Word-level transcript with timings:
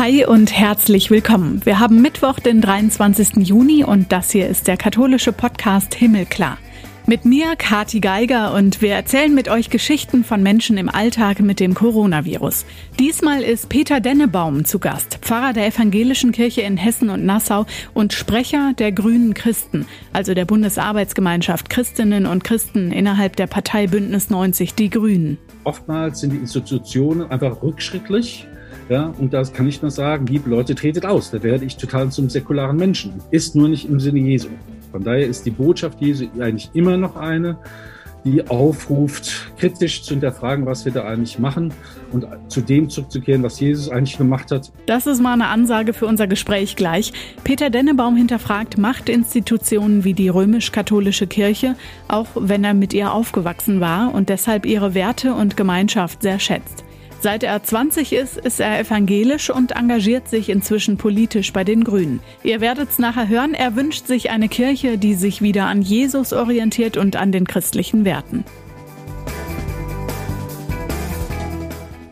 Hi 0.00 0.24
und 0.24 0.50
herzlich 0.50 1.10
willkommen. 1.10 1.60
Wir 1.66 1.78
haben 1.78 2.00
Mittwoch, 2.00 2.38
den 2.38 2.62
23. 2.62 3.46
Juni 3.46 3.84
und 3.84 4.10
das 4.12 4.30
hier 4.30 4.48
ist 4.48 4.66
der 4.66 4.78
katholische 4.78 5.30
Podcast 5.30 5.94
Himmelklar. 5.94 6.56
Mit 7.04 7.26
mir, 7.26 7.54
Kati 7.54 8.00
Geiger, 8.00 8.54
und 8.54 8.80
wir 8.80 8.94
erzählen 8.94 9.34
mit 9.34 9.50
euch 9.50 9.68
Geschichten 9.68 10.24
von 10.24 10.42
Menschen 10.42 10.78
im 10.78 10.88
Alltag 10.88 11.40
mit 11.40 11.60
dem 11.60 11.74
Coronavirus. 11.74 12.64
Diesmal 12.98 13.42
ist 13.42 13.68
Peter 13.68 14.00
Dennebaum 14.00 14.64
zu 14.64 14.78
Gast, 14.78 15.18
Pfarrer 15.20 15.52
der 15.52 15.66
Evangelischen 15.66 16.32
Kirche 16.32 16.62
in 16.62 16.78
Hessen 16.78 17.10
und 17.10 17.26
Nassau 17.26 17.66
und 17.92 18.14
Sprecher 18.14 18.72
der 18.78 18.92
Grünen 18.92 19.34
Christen, 19.34 19.84
also 20.14 20.32
der 20.32 20.46
Bundesarbeitsgemeinschaft 20.46 21.68
Christinnen 21.68 22.24
und 22.24 22.42
Christen 22.42 22.90
innerhalb 22.90 23.36
der 23.36 23.48
Partei 23.48 23.86
Bündnis 23.86 24.30
90 24.30 24.76
Die 24.76 24.88
Grünen. 24.88 25.36
Oftmals 25.64 26.20
sind 26.20 26.32
die 26.32 26.38
Institutionen 26.38 27.30
einfach 27.30 27.62
rückschrittlich 27.62 28.46
ja, 28.90 29.14
und 29.18 29.32
das 29.32 29.52
kann 29.52 29.68
ich 29.68 29.80
nur 29.82 29.92
sagen, 29.92 30.26
liebe 30.26 30.50
Leute, 30.50 30.74
tretet 30.74 31.06
aus. 31.06 31.30
Da 31.30 31.40
werde 31.44 31.64
ich 31.64 31.76
total 31.76 32.10
zum 32.10 32.28
säkularen 32.28 32.76
Menschen. 32.76 33.14
Ist 33.30 33.54
nur 33.54 33.68
nicht 33.68 33.88
im 33.88 34.00
Sinne 34.00 34.18
Jesu. 34.18 34.48
Von 34.90 35.04
daher 35.04 35.26
ist 35.26 35.46
die 35.46 35.52
Botschaft 35.52 36.00
Jesu 36.00 36.26
eigentlich 36.40 36.70
immer 36.74 36.96
noch 36.96 37.14
eine, 37.14 37.56
die 38.24 38.48
aufruft, 38.48 39.52
kritisch 39.56 40.02
zu 40.02 40.14
hinterfragen, 40.14 40.66
was 40.66 40.84
wir 40.84 40.90
da 40.90 41.04
eigentlich 41.04 41.38
machen 41.38 41.72
und 42.10 42.26
zu 42.48 42.60
dem 42.62 42.90
zurückzukehren, 42.90 43.44
was 43.44 43.60
Jesus 43.60 43.88
eigentlich 43.88 44.18
gemacht 44.18 44.50
hat. 44.50 44.72
Das 44.86 45.06
ist 45.06 45.22
mal 45.22 45.34
eine 45.34 45.46
Ansage 45.46 45.92
für 45.92 46.06
unser 46.06 46.26
Gespräch 46.26 46.74
gleich. 46.74 47.12
Peter 47.44 47.70
Dennebaum 47.70 48.16
hinterfragt 48.16 48.76
Machtinstitutionen 48.76 50.02
wie 50.02 50.14
die 50.14 50.28
römisch-katholische 50.28 51.28
Kirche, 51.28 51.76
auch 52.08 52.26
wenn 52.34 52.64
er 52.64 52.74
mit 52.74 52.92
ihr 52.92 53.14
aufgewachsen 53.14 53.80
war 53.80 54.12
und 54.12 54.28
deshalb 54.28 54.66
ihre 54.66 54.94
Werte 54.94 55.32
und 55.32 55.56
Gemeinschaft 55.56 56.22
sehr 56.22 56.40
schätzt. 56.40 56.84
Seit 57.22 57.42
er 57.42 57.62
20 57.62 58.14
ist, 58.14 58.38
ist 58.38 58.60
er 58.60 58.80
evangelisch 58.80 59.50
und 59.50 59.72
engagiert 59.72 60.26
sich 60.28 60.48
inzwischen 60.48 60.96
politisch 60.96 61.52
bei 61.52 61.64
den 61.64 61.84
Grünen. 61.84 62.20
Ihr 62.42 62.62
werdet 62.62 62.88
es 62.88 62.98
nachher 62.98 63.28
hören, 63.28 63.52
er 63.52 63.76
wünscht 63.76 64.06
sich 64.06 64.30
eine 64.30 64.48
Kirche, 64.48 64.96
die 64.96 65.12
sich 65.12 65.42
wieder 65.42 65.66
an 65.66 65.82
Jesus 65.82 66.32
orientiert 66.32 66.96
und 66.96 67.16
an 67.16 67.30
den 67.30 67.46
christlichen 67.46 68.06
Werten. 68.06 68.44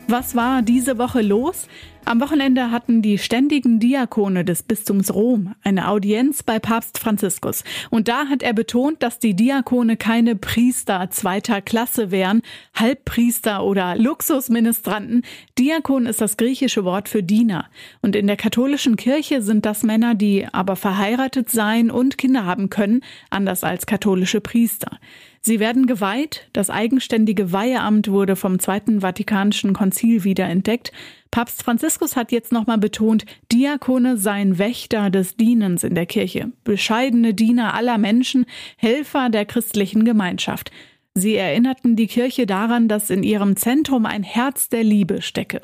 Was 0.07 0.35
war 0.35 0.61
diese 0.61 0.99
Woche 0.99 1.21
los? 1.21 1.67
Am 2.05 2.21
Wochenende 2.21 2.71
hatten 2.71 3.01
die 3.01 3.19
ständigen 3.19 3.79
Diakone 3.79 4.43
des 4.43 4.63
Bistums 4.63 5.13
Rom 5.13 5.53
eine 5.63 5.89
Audienz 5.89 6.41
bei 6.41 6.57
Papst 6.57 6.97
Franziskus. 6.97 7.63
Und 7.91 8.07
da 8.07 8.27
hat 8.27 8.41
er 8.41 8.53
betont, 8.53 9.03
dass 9.03 9.19
die 9.19 9.35
Diakone 9.35 9.95
keine 9.95 10.35
Priester 10.35 11.07
zweiter 11.11 11.61
Klasse 11.61 12.09
wären, 12.09 12.41
Halbpriester 12.73 13.63
oder 13.63 13.95
Luxusministranten. 13.95 15.23
Diakon 15.59 16.07
ist 16.07 16.21
das 16.21 16.37
griechische 16.37 16.83
Wort 16.83 17.09
für 17.09 17.21
Diener. 17.21 17.65
Und 18.01 18.15
in 18.15 18.25
der 18.25 18.37
katholischen 18.37 18.95
Kirche 18.95 19.43
sind 19.43 19.65
das 19.65 19.83
Männer, 19.83 20.15
die 20.15 20.47
aber 20.51 20.75
verheiratet 20.75 21.49
sein 21.51 21.91
und 21.91 22.17
Kinder 22.17 22.45
haben 22.45 22.69
können, 22.69 23.01
anders 23.29 23.63
als 23.63 23.85
katholische 23.85 24.41
Priester. 24.41 24.97
Sie 25.41 25.59
werden 25.59 25.85
geweiht. 25.85 26.47
Das 26.53 26.69
eigenständige 26.69 27.51
Weiheamt 27.51 28.09
wurde 28.09 28.35
vom 28.35 28.59
Zweiten 28.59 29.01
Vatikanischen 29.01 29.73
Konzil 29.73 30.23
wiederentdeckt. 30.23 30.91
Papst 31.31 31.63
Franziskus 31.63 32.15
hat 32.15 32.31
jetzt 32.31 32.51
nochmal 32.51 32.79
betont, 32.79 33.25
Diakone 33.51 34.17
seien 34.17 34.57
Wächter 34.57 35.09
des 35.09 35.37
Dienens 35.37 35.83
in 35.83 35.95
der 35.95 36.07
Kirche, 36.07 36.51
bescheidene 36.63 37.33
Diener 37.33 37.73
aller 37.75 37.97
Menschen, 37.97 38.45
Helfer 38.77 39.29
der 39.29 39.45
christlichen 39.45 40.05
Gemeinschaft. 40.05 40.71
Sie 41.13 41.35
erinnerten 41.35 41.95
die 41.95 42.07
Kirche 42.07 42.45
daran, 42.45 42.87
dass 42.87 43.09
in 43.09 43.23
ihrem 43.23 43.55
Zentrum 43.55 44.05
ein 44.05 44.23
Herz 44.23 44.69
der 44.69 44.83
Liebe 44.83 45.21
stecke. 45.21 45.61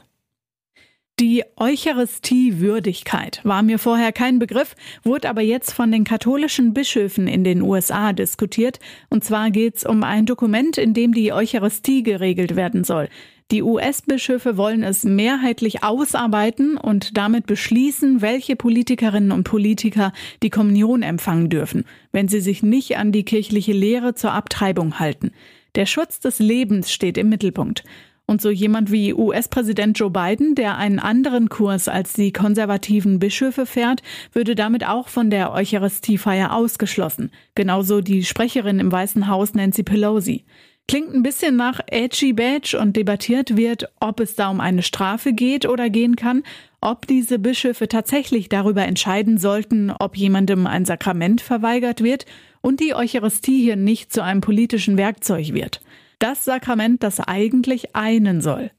Die 1.18 1.44
Eucharistiewürdigkeit 1.56 3.40
war 3.46 3.64
mir 3.64 3.80
vorher 3.80 4.12
kein 4.12 4.38
Begriff, 4.38 4.76
wurde 5.02 5.30
aber 5.30 5.40
jetzt 5.40 5.72
von 5.72 5.90
den 5.90 6.04
katholischen 6.04 6.74
Bischöfen 6.74 7.30
in 7.30 7.46
den 7.46 7.62
USA 7.62 8.12
diskutiert. 8.12 8.82
Und 9.10 9.24
zwar 9.24 9.50
geht 9.50 9.78
es 9.78 9.86
um 9.86 10.04
ein 10.04 10.26
Dokument, 10.26 10.78
in 10.78 10.94
dem 10.94 11.14
die 11.14 11.32
Eucharistie 11.32 12.04
geregelt 12.04 12.58
werden 12.58 12.84
soll. 12.84 13.08
Die 13.50 13.64
US-Bischöfe 13.64 14.58
wollen 14.58 14.84
es 14.84 15.06
mehrheitlich 15.06 15.86
ausarbeiten 15.86 16.76
und 16.76 17.16
damit 17.16 17.46
beschließen, 17.46 18.22
welche 18.22 18.58
Politikerinnen 18.58 19.32
und 19.32 19.46
Politiker 19.46 20.12
die 20.44 20.50
Kommunion 20.50 21.02
empfangen 21.02 21.48
dürfen, 21.48 21.86
wenn 22.12 22.28
sie 22.28 22.42
sich 22.42 22.62
nicht 22.62 22.98
an 22.98 23.14
die 23.14 23.24
kirchliche 23.24 23.72
Lehre 23.72 24.16
zur 24.16 24.34
Abtreibung 24.34 25.00
halten. 25.00 25.32
Der 25.76 25.86
Schutz 25.86 26.20
des 26.20 26.40
Lebens 26.40 26.92
steht 26.92 27.18
im 27.18 27.30
Mittelpunkt. 27.30 27.86
Und 28.28 28.42
so 28.42 28.50
jemand 28.50 28.92
wie 28.92 29.14
US-Präsident 29.14 30.00
Joe 30.00 30.10
Biden, 30.10 30.56
der 30.56 30.78
einen 30.78 31.00
anderen 31.00 31.50
Kurs 31.50 31.88
als 31.88 32.14
die 32.14 32.32
konservativen 32.32 33.20
Bischöfe 33.20 33.66
fährt, 33.68 34.02
würde 34.34 34.56
damit 34.56 34.88
auch 34.88 35.10
von 35.10 35.30
der 35.30 35.52
Eucharistiefeier 35.52 36.54
ausgeschlossen. 36.54 37.32
Genauso 37.54 38.02
die 38.02 38.24
Sprecherin 38.24 38.80
im 38.80 38.92
Weißen 38.92 39.28
Haus 39.28 39.54
Nancy 39.54 39.84
Pelosi. 39.84 40.44
Klingt 40.88 41.14
ein 41.14 41.24
bisschen 41.24 41.56
nach 41.56 41.80
Edgy 41.88 42.34
Badge 42.34 42.78
und 42.80 42.96
debattiert 42.96 43.58
wird, 43.58 43.92
ob 44.00 44.20
es 44.20 44.36
da 44.36 44.50
um 44.50 44.60
eine 44.60 44.84
Strafe 44.84 45.34
geht 45.34 45.68
oder 45.68 45.90
gehen 45.90 46.16
kann, 46.16 46.44
ob 46.80 47.08
diese 47.08 47.40
Bischöfe 47.40 47.88
tatsächlich 47.88 48.50
darüber 48.50 48.86
entscheiden 48.86 49.40
sollten, 49.40 49.92
ob 49.92 50.16
jemandem 50.16 50.68
ein 50.68 50.86
Sakrament 50.86 51.42
verweigert 51.42 52.04
wird 52.04 52.26
und 52.62 52.80
die 52.80 52.94
Eucharistie 52.94 53.64
hier 53.64 53.76
nicht 53.76 54.14
zu 54.14 54.24
einem 54.24 54.42
politischen 54.42 54.98
Werkzeug 54.98 55.54
wird. 55.54 55.82
Das 56.20 56.46
Sakrament, 56.46 57.04
das 57.04 57.20
eigentlich 57.20 57.96
einen 57.96 58.42
soll. 58.42 58.72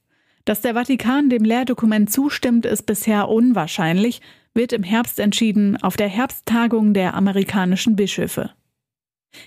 Dass 0.44 0.60
der 0.60 0.74
Vatikan 0.74 1.28
dem 1.28 1.44
Lehrdokument 1.44 2.10
zustimmt, 2.10 2.66
ist 2.66 2.84
bisher 2.84 3.28
unwahrscheinlich, 3.28 4.20
wird 4.54 4.72
im 4.72 4.82
Herbst 4.82 5.18
entschieden 5.18 5.76
auf 5.82 5.96
der 5.96 6.08
Herbsttagung 6.08 6.94
der 6.94 7.14
amerikanischen 7.14 7.96
Bischöfe. 7.96 8.50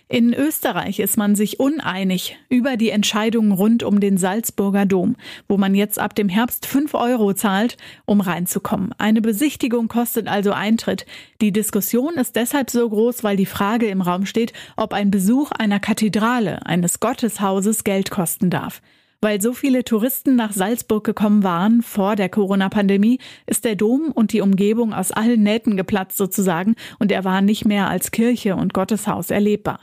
In 0.07 0.33
Österreich 0.33 0.99
ist 0.99 1.17
man 1.17 1.35
sich 1.35 1.59
uneinig 1.59 2.37
über 2.49 2.77
die 2.77 2.89
Entscheidung 2.89 3.51
rund 3.51 3.83
um 3.83 3.99
den 3.99 4.17
Salzburger 4.17 4.85
Dom, 4.85 5.15
wo 5.47 5.57
man 5.57 5.75
jetzt 5.75 5.99
ab 5.99 6.15
dem 6.15 6.29
Herbst 6.29 6.65
fünf 6.65 6.93
Euro 6.93 7.33
zahlt, 7.33 7.77
um 8.05 8.21
reinzukommen. 8.21 8.93
Eine 8.97 9.21
Besichtigung 9.21 9.87
kostet 9.87 10.27
also 10.27 10.51
Eintritt. 10.51 11.05
Die 11.41 11.51
Diskussion 11.51 12.15
ist 12.15 12.35
deshalb 12.35 12.69
so 12.69 12.89
groß, 12.89 13.23
weil 13.23 13.37
die 13.37 13.45
Frage 13.45 13.87
im 13.87 14.01
Raum 14.01 14.25
steht, 14.25 14.53
ob 14.75 14.93
ein 14.93 15.11
Besuch 15.11 15.51
einer 15.51 15.79
Kathedrale, 15.79 16.65
eines 16.65 16.99
Gotteshauses 16.99 17.83
Geld 17.83 18.09
kosten 18.09 18.49
darf. 18.49 18.81
Weil 19.21 19.41
so 19.41 19.51
viele 19.51 19.83
Touristen 19.83 20.37
nach 20.37 20.53
Salzburg 20.53 21.03
gekommen 21.03 21.43
waren 21.43 21.81
vor 21.81 22.15
der 22.15 22.29
Corona-Pandemie, 22.29 23.19
ist 23.47 23.65
der 23.65 23.75
Dom 23.75 24.11
und 24.13 24.31
die 24.31 24.39
Umgebung 24.39 24.93
aus 24.93 25.11
allen 25.11 25.43
Nähten 25.43 25.75
geplatzt 25.75 26.15
sozusagen 26.15 26.75
und 26.99 27.11
er 27.11 27.25
war 27.25 27.41
nicht 27.41 27.65
mehr 27.65 27.89
als 27.89 28.11
Kirche 28.11 28.55
und 28.55 28.73
Gotteshaus 28.73 29.29
erlebbar. 29.29 29.81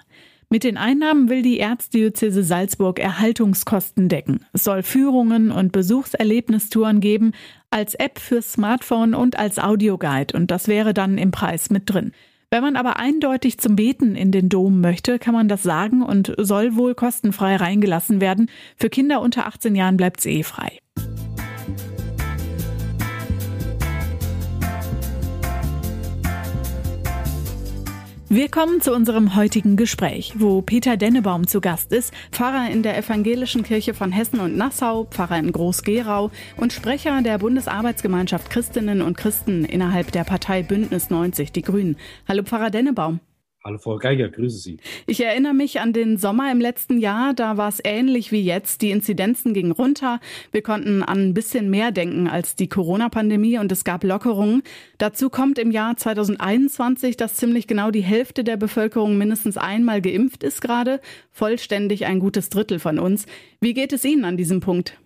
Mit 0.48 0.64
den 0.64 0.76
Einnahmen 0.76 1.28
will 1.28 1.42
die 1.42 1.58
Erzdiözese 1.58 2.44
Salzburg 2.44 2.98
Erhaltungskosten 2.98 4.08
decken. 4.08 4.46
Es 4.52 4.64
soll 4.64 4.82
Führungen 4.82 5.50
und 5.50 5.72
Besuchserlebnistouren 5.72 7.00
geben, 7.00 7.32
als 7.68 7.94
App 7.94 8.18
fürs 8.18 8.52
Smartphone 8.52 9.14
und 9.14 9.38
als 9.38 9.58
Audioguide 9.58 10.34
und 10.34 10.50
das 10.50 10.68
wäre 10.68 10.94
dann 10.94 11.18
im 11.18 11.30
Preis 11.30 11.68
mit 11.68 11.90
drin. 11.92 12.12
Wenn 12.50 12.62
man 12.62 12.76
aber 12.76 12.98
eindeutig 12.98 13.58
zum 13.58 13.74
Beten 13.74 14.14
in 14.14 14.30
den 14.30 14.48
Dom 14.48 14.80
möchte, 14.80 15.18
kann 15.18 15.34
man 15.34 15.48
das 15.48 15.64
sagen 15.64 16.02
und 16.02 16.32
soll 16.38 16.76
wohl 16.76 16.94
kostenfrei 16.94 17.56
reingelassen 17.56 18.20
werden. 18.20 18.50
Für 18.76 18.88
Kinder 18.88 19.20
unter 19.20 19.46
18 19.46 19.74
Jahren 19.74 19.96
bleibt's 19.96 20.26
eh 20.26 20.44
frei. 20.44 20.78
Wir 28.28 28.50
kommen 28.50 28.80
zu 28.80 28.92
unserem 28.92 29.36
heutigen 29.36 29.76
Gespräch, 29.76 30.32
wo 30.38 30.60
Peter 30.60 30.96
Dennebaum 30.96 31.46
zu 31.46 31.60
Gast 31.60 31.92
ist, 31.92 32.12
Pfarrer 32.32 32.68
in 32.72 32.82
der 32.82 32.98
Evangelischen 32.98 33.62
Kirche 33.62 33.94
von 33.94 34.10
Hessen 34.10 34.40
und 34.40 34.56
Nassau, 34.56 35.04
Pfarrer 35.04 35.38
in 35.38 35.52
Groß-Gerau 35.52 36.32
und 36.56 36.72
Sprecher 36.72 37.22
der 37.22 37.38
Bundesarbeitsgemeinschaft 37.38 38.50
Christinnen 38.50 39.00
und 39.00 39.16
Christen 39.16 39.64
innerhalb 39.64 40.10
der 40.10 40.24
Partei 40.24 40.64
Bündnis 40.64 41.08
90, 41.08 41.52
die 41.52 41.62
Grünen. 41.62 41.96
Hallo 42.26 42.42
Pfarrer 42.42 42.70
Dennebaum. 42.70 43.20
Hallo 43.66 43.78
Frau 43.78 43.98
Geiger, 43.98 44.28
grüße 44.28 44.58
Sie. 44.58 44.76
Ich 45.08 45.24
erinnere 45.24 45.52
mich 45.52 45.80
an 45.80 45.92
den 45.92 46.18
Sommer 46.18 46.52
im 46.52 46.60
letzten 46.60 47.00
Jahr, 47.00 47.34
da 47.34 47.56
war 47.56 47.68
es 47.68 47.80
ähnlich 47.82 48.30
wie 48.30 48.40
jetzt. 48.40 48.80
Die 48.80 48.92
Inzidenzen 48.92 49.54
gingen 49.54 49.72
runter. 49.72 50.20
Wir 50.52 50.62
konnten 50.62 51.02
an 51.02 51.30
ein 51.30 51.34
bisschen 51.34 51.68
mehr 51.68 51.90
denken 51.90 52.28
als 52.28 52.54
die 52.54 52.68
Corona-Pandemie 52.68 53.58
und 53.58 53.72
es 53.72 53.82
gab 53.82 54.04
Lockerungen. 54.04 54.62
Dazu 54.98 55.30
kommt 55.30 55.58
im 55.58 55.72
Jahr 55.72 55.96
2021, 55.96 57.16
dass 57.16 57.34
ziemlich 57.34 57.66
genau 57.66 57.90
die 57.90 58.04
Hälfte 58.04 58.44
der 58.44 58.56
Bevölkerung 58.56 59.18
mindestens 59.18 59.56
einmal 59.56 60.00
geimpft 60.00 60.44
ist 60.44 60.60
gerade, 60.60 61.00
vollständig 61.32 62.06
ein 62.06 62.20
gutes 62.20 62.50
Drittel 62.50 62.78
von 62.78 63.00
uns. 63.00 63.26
Wie 63.60 63.74
geht 63.74 63.92
es 63.92 64.04
Ihnen 64.04 64.24
an 64.24 64.36
diesem 64.36 64.60
Punkt? 64.60 64.96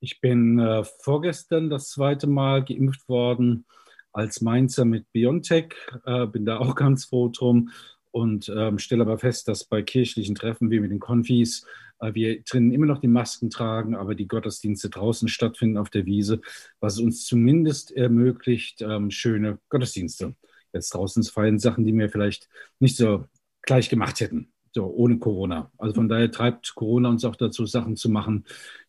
Ich 0.00 0.22
bin 0.22 0.58
äh, 0.58 0.84
vorgestern 1.02 1.68
das 1.68 1.90
zweite 1.90 2.28
Mal 2.28 2.64
geimpft 2.64 3.10
worden 3.10 3.66
als 4.14 4.40
Mainzer 4.40 4.86
mit 4.86 5.12
BioNTech, 5.12 5.74
äh, 6.06 6.26
bin 6.26 6.46
da 6.46 6.56
auch 6.56 6.74
ganz 6.74 7.04
froh 7.04 7.28
drum 7.28 7.68
und 8.16 8.48
ähm, 8.48 8.78
stelle 8.78 9.02
aber 9.02 9.18
fest, 9.18 9.46
dass 9.46 9.64
bei 9.64 9.82
kirchlichen 9.82 10.34
Treffen 10.34 10.70
wie 10.70 10.80
mit 10.80 10.90
den 10.90 11.00
Konfis 11.00 11.66
Äh, 11.98 12.14
wir 12.14 12.42
drinnen 12.44 12.72
immer 12.72 12.86
noch 12.86 13.00
die 13.00 13.08
Masken 13.08 13.50
tragen, 13.50 13.94
aber 13.94 14.14
die 14.14 14.26
Gottesdienste 14.26 14.88
draußen 14.88 15.28
stattfinden 15.28 15.76
auf 15.76 15.90
der 15.90 16.06
Wiese, 16.06 16.40
was 16.80 16.98
uns 16.98 17.26
zumindest 17.26 17.92
ermöglicht, 17.92 18.80
ähm, 18.80 19.10
schöne 19.10 19.58
Gottesdienste 19.68 20.34
jetzt 20.72 20.94
draußen 20.94 21.22
zu 21.22 21.32
feiern, 21.32 21.58
Sachen, 21.58 21.84
die 21.84 21.94
wir 21.94 22.08
vielleicht 22.08 22.48
nicht 22.80 22.96
so 22.96 23.26
gleich 23.62 23.88
gemacht 23.90 24.20
hätten, 24.20 24.50
so 24.74 24.86
ohne 24.86 25.18
Corona. 25.18 25.70
Also 25.78 25.94
von 25.94 26.08
daher 26.08 26.30
treibt 26.30 26.74
Corona 26.74 27.10
uns 27.10 27.24
auch 27.24 27.36
dazu, 27.36 27.66
Sachen 27.66 27.96
zu 27.96 28.08
machen, 28.08 28.44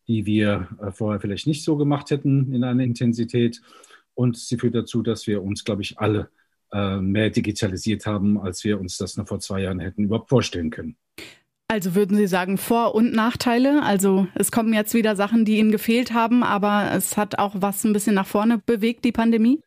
die 0.08 0.26
wir 0.26 0.70
äh, 0.82 0.92
vorher 0.92 1.20
vielleicht 1.20 1.48
nicht 1.48 1.64
so 1.66 1.76
gemacht 1.76 2.12
hätten 2.12 2.54
in 2.54 2.64
einer 2.64 2.84
Intensität. 2.84 3.62
Und 4.16 4.38
sie 4.38 4.58
führt 4.58 4.76
dazu, 4.76 5.02
dass 5.04 5.28
wir 5.28 5.44
uns, 5.44 5.64
glaube 5.64 5.82
ich, 5.82 6.00
alle 6.00 6.30
mehr 6.72 7.30
digitalisiert 7.30 8.06
haben, 8.06 8.40
als 8.40 8.64
wir 8.64 8.80
uns 8.80 8.98
das 8.98 9.16
noch 9.16 9.28
vor 9.28 9.40
zwei 9.40 9.62
Jahren 9.62 9.80
hätten 9.80 10.04
überhaupt 10.04 10.30
vorstellen 10.30 10.70
können. 10.70 10.98
Also 11.70 11.96
würden 11.96 12.16
Sie 12.16 12.28
sagen 12.28 12.58
Vor- 12.58 12.96
und 12.96 13.14
Nachteile? 13.14 13.84
Also 13.84 14.28
es 14.36 14.52
kommen 14.52 14.74
jetzt 14.74 14.94
wieder 14.94 15.18
Sachen, 15.18 15.44
die 15.44 15.58
Ihnen 15.58 15.72
gefehlt 15.72 16.14
haben, 16.14 16.42
aber 16.44 16.92
es 16.94 17.18
hat 17.18 17.40
auch 17.40 17.56
was 17.58 17.84
ein 17.84 17.92
bisschen 17.92 18.16
nach 18.16 18.26
vorne 18.26 18.62
bewegt, 18.66 19.04
die 19.04 19.12
Pandemie? 19.12 19.60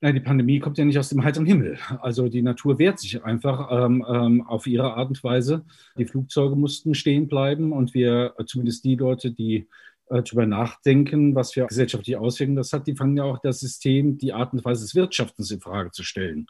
Ja, 0.00 0.12
die 0.12 0.20
Pandemie 0.20 0.58
kommt 0.58 0.78
ja 0.78 0.86
nicht 0.86 0.98
aus 0.98 1.10
dem 1.10 1.22
heiteren 1.22 1.46
Himmel. 1.46 1.78
Also 2.00 2.28
die 2.28 2.42
Natur 2.42 2.78
wehrt 2.78 2.98
sich 2.98 3.24
einfach 3.24 3.68
ähm, 3.70 4.04
ähm, 4.08 4.46
auf 4.46 4.66
ihre 4.66 4.94
Art 4.94 5.08
und 5.08 5.22
Weise. 5.22 5.64
Die 5.98 6.06
Flugzeuge 6.06 6.56
mussten 6.56 6.94
stehen 6.94 7.28
bleiben 7.28 7.72
und 7.72 7.94
wir, 7.94 8.34
äh, 8.38 8.44
zumindest 8.46 8.84
die 8.84 8.96
Leute, 8.96 9.30
die 9.30 9.56
äh, 9.56 9.66
darüber 10.08 10.46
nachdenken, 10.46 11.34
was 11.34 11.52
für 11.52 11.66
gesellschaftliche 11.66 12.20
Auswirkungen 12.20 12.56
das 12.56 12.72
hat, 12.72 12.86
die 12.86 12.96
fangen 12.96 13.16
ja 13.16 13.24
auch 13.24 13.38
das 13.38 13.60
System, 13.60 14.18
die 14.18 14.32
Art 14.32 14.52
und 14.52 14.64
Weise 14.64 14.82
des 14.84 14.94
Wirtschaftens 14.94 15.50
in 15.50 15.60
Frage 15.60 15.90
zu 15.90 16.02
stellen. 16.02 16.46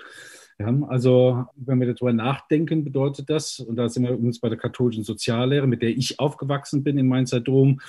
Ja, 0.59 0.73
also 0.89 1.47
wenn 1.57 1.81
wir 1.81 1.93
darüber 1.93 2.13
nachdenken, 2.13 2.85
bedeutet 2.85 3.29
das, 3.29 3.59
und 3.59 3.75
da 3.77 3.89
sind 3.89 4.05
wir 4.05 4.13
übrigens 4.13 4.39
bei 4.39 4.49
der 4.49 4.59
katholischen 4.59 5.03
Soziallehre, 5.03 5.67
mit 5.67 5.83
der 5.83 5.91
ich 5.91 6.21
aufgewachsen 6.21 6.85
bin 6.85 6.97
im 6.97 7.09
Mainzer 7.09 7.41
Dom, 7.41 7.81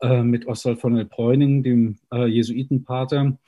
äh, 0.00 0.22
mit 0.22 0.46
Oswald 0.46 0.80
von 0.80 0.94
der 0.94 1.04
Bräuning, 1.04 1.62
dem 1.62 1.98
äh, 2.12 2.26
Jesuitenpater, 2.26 3.38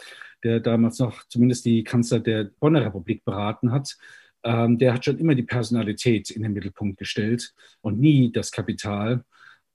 der 0.44 0.60
damals 0.60 0.98
noch 0.98 1.24
zumindest 1.28 1.64
die 1.64 1.82
Kanzler 1.82 2.20
der 2.20 2.50
Bonner 2.60 2.84
Republik 2.84 3.24
beraten 3.24 3.72
hat, 3.72 3.96
ähm, 4.44 4.78
der 4.78 4.94
hat 4.94 5.04
schon 5.04 5.18
immer 5.18 5.34
die 5.34 5.42
Personalität 5.42 6.30
in 6.30 6.42
den 6.42 6.52
Mittelpunkt 6.52 6.98
gestellt 6.98 7.54
und 7.80 7.98
nie 7.98 8.30
das 8.30 8.52
Kapital. 8.52 9.24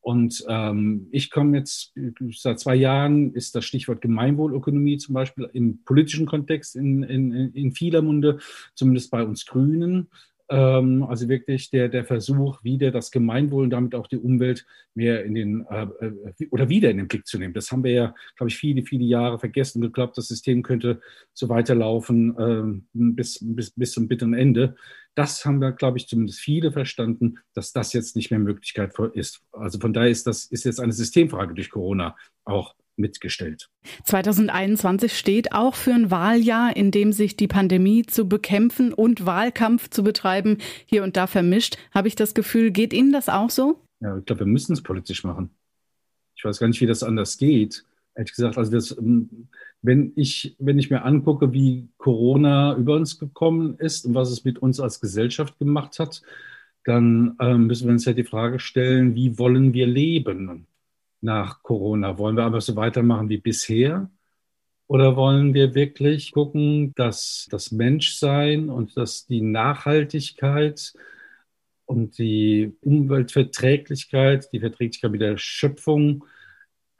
Und 0.03 0.43
ähm, 0.49 1.07
ich 1.11 1.31
komme 1.31 1.57
jetzt, 1.57 1.93
seit 2.33 2.59
zwei 2.59 2.75
Jahren 2.75 3.33
ist 3.33 3.55
das 3.55 3.63
Stichwort 3.63 4.01
Gemeinwohlökonomie 4.01 4.97
zum 4.97 5.13
Beispiel 5.13 5.49
im 5.53 5.81
politischen 5.85 6.25
Kontext 6.25 6.75
in, 6.75 7.03
in, 7.03 7.31
in 7.31 7.71
vieler 7.71 8.01
Munde, 8.01 8.39
zumindest 8.75 9.11
bei 9.11 9.23
uns 9.23 9.45
Grünen. 9.45 10.09
Ähm, 10.49 11.03
also 11.03 11.29
wirklich 11.29 11.69
der, 11.69 11.87
der 11.87 12.03
Versuch, 12.03 12.61
wieder 12.65 12.91
das 12.91 13.11
Gemeinwohl 13.11 13.63
und 13.63 13.69
damit 13.69 13.95
auch 13.95 14.07
die 14.07 14.17
Umwelt 14.17 14.65
mehr 14.93 15.23
in 15.23 15.35
den 15.35 15.65
äh, 15.69 15.87
äh, 16.01 16.47
oder 16.51 16.67
wieder 16.67 16.91
in 16.91 16.97
den 16.97 17.07
Blick 17.07 17.25
zu 17.25 17.39
nehmen. 17.39 17.53
Das 17.53 17.71
haben 17.71 17.85
wir 17.85 17.91
ja, 17.91 18.15
glaube 18.35 18.49
ich, 18.49 18.57
viele, 18.57 18.83
viele 18.83 19.05
Jahre 19.05 19.39
vergessen 19.39 19.77
und 19.77 19.87
geglaubt, 19.87 20.17
das 20.17 20.27
System 20.27 20.63
könnte 20.63 20.99
so 21.33 21.47
weiterlaufen 21.47 22.37
äh, 22.37 22.81
bis, 22.93 23.39
bis, 23.41 23.71
bis 23.71 23.93
zum 23.93 24.09
bitteren 24.09 24.33
Ende. 24.33 24.75
Das 25.15 25.45
haben 25.45 25.59
wir, 25.59 25.71
glaube 25.71 25.97
ich, 25.97 26.07
zumindest 26.07 26.39
viele 26.39 26.71
verstanden, 26.71 27.39
dass 27.53 27.71
das 27.71 27.93
jetzt 27.93 28.15
nicht 28.15 28.31
mehr 28.31 28.39
Möglichkeit 28.39 28.93
ist. 29.13 29.41
Also 29.51 29.79
von 29.79 29.93
daher 29.93 30.09
ist 30.09 30.25
das 30.25 30.45
ist 30.45 30.65
jetzt 30.65 30.79
eine 30.79 30.93
Systemfrage 30.93 31.53
durch 31.53 31.69
Corona 31.69 32.15
auch 32.45 32.75
mitgestellt. 32.95 33.69
2021 34.03 35.17
steht 35.17 35.51
auch 35.51 35.75
für 35.75 35.93
ein 35.93 36.11
Wahljahr, 36.11 36.75
in 36.75 36.91
dem 36.91 37.11
sich 37.11 37.35
die 37.35 37.47
Pandemie 37.47 38.03
zu 38.03 38.27
bekämpfen 38.27 38.93
und 38.93 39.25
Wahlkampf 39.25 39.89
zu 39.89 40.03
betreiben 40.03 40.57
hier 40.85 41.03
und 41.03 41.17
da 41.17 41.27
vermischt. 41.27 41.77
Habe 41.91 42.07
ich 42.07 42.15
das 42.15 42.33
Gefühl, 42.33 42.71
geht 42.71 42.93
Ihnen 42.93 43.11
das 43.11 43.29
auch 43.29 43.49
so? 43.49 43.81
Ja, 43.99 44.17
ich 44.17 44.25
glaube, 44.25 44.41
wir 44.41 44.47
müssen 44.47 44.73
es 44.73 44.83
politisch 44.83 45.23
machen. 45.23 45.49
Ich 46.35 46.43
weiß 46.43 46.59
gar 46.59 46.67
nicht, 46.67 46.81
wie 46.81 46.87
das 46.87 47.03
anders 47.03 47.37
geht. 47.37 47.83
Ehrlich 48.15 48.33
gesagt, 48.35 48.57
also 48.57 48.71
das, 48.71 48.95
wenn 49.83 50.13
ich, 50.15 50.55
wenn 50.59 50.79
ich 50.79 50.89
mir 50.89 51.03
angucke, 51.05 51.53
wie 51.53 51.89
Corona 51.97 52.75
über 52.75 52.95
uns 52.95 53.19
gekommen 53.19 53.77
ist 53.77 54.05
und 54.05 54.15
was 54.15 54.31
es 54.31 54.43
mit 54.43 54.59
uns 54.59 54.79
als 54.79 54.99
Gesellschaft 54.99 55.59
gemacht 55.59 55.99
hat, 55.99 56.21
dann 56.85 57.35
ähm, 57.39 57.67
müssen 57.67 57.87
wir 57.87 57.93
uns 57.93 58.05
ja 58.05 58.13
die 58.13 58.23
Frage 58.23 58.59
stellen, 58.59 59.15
wie 59.15 59.37
wollen 59.37 59.73
wir 59.73 59.87
leben? 59.87 60.67
nach 61.23 61.63
Corona? 61.63 62.17
Wollen 62.17 62.37
wir 62.37 62.43
aber 62.43 62.61
so 62.61 62.75
weitermachen 62.75 63.29
wie 63.29 63.37
bisher? 63.37 64.11
Oder 64.87 65.15
wollen 65.15 65.53
wir 65.53 65.73
wirklich 65.73 66.33
gucken, 66.33 66.93
dass 66.95 67.47
das 67.49 67.71
Menschsein 67.71 68.69
und 68.69 68.97
dass 68.97 69.25
die 69.25 69.41
Nachhaltigkeit 69.41 70.93
und 71.85 72.17
die 72.17 72.75
Umweltverträglichkeit, 72.81 74.51
die 74.51 74.59
Verträglichkeit 74.59 75.11
mit 75.11 75.21
der 75.21 75.37
Schöpfung, 75.37 76.25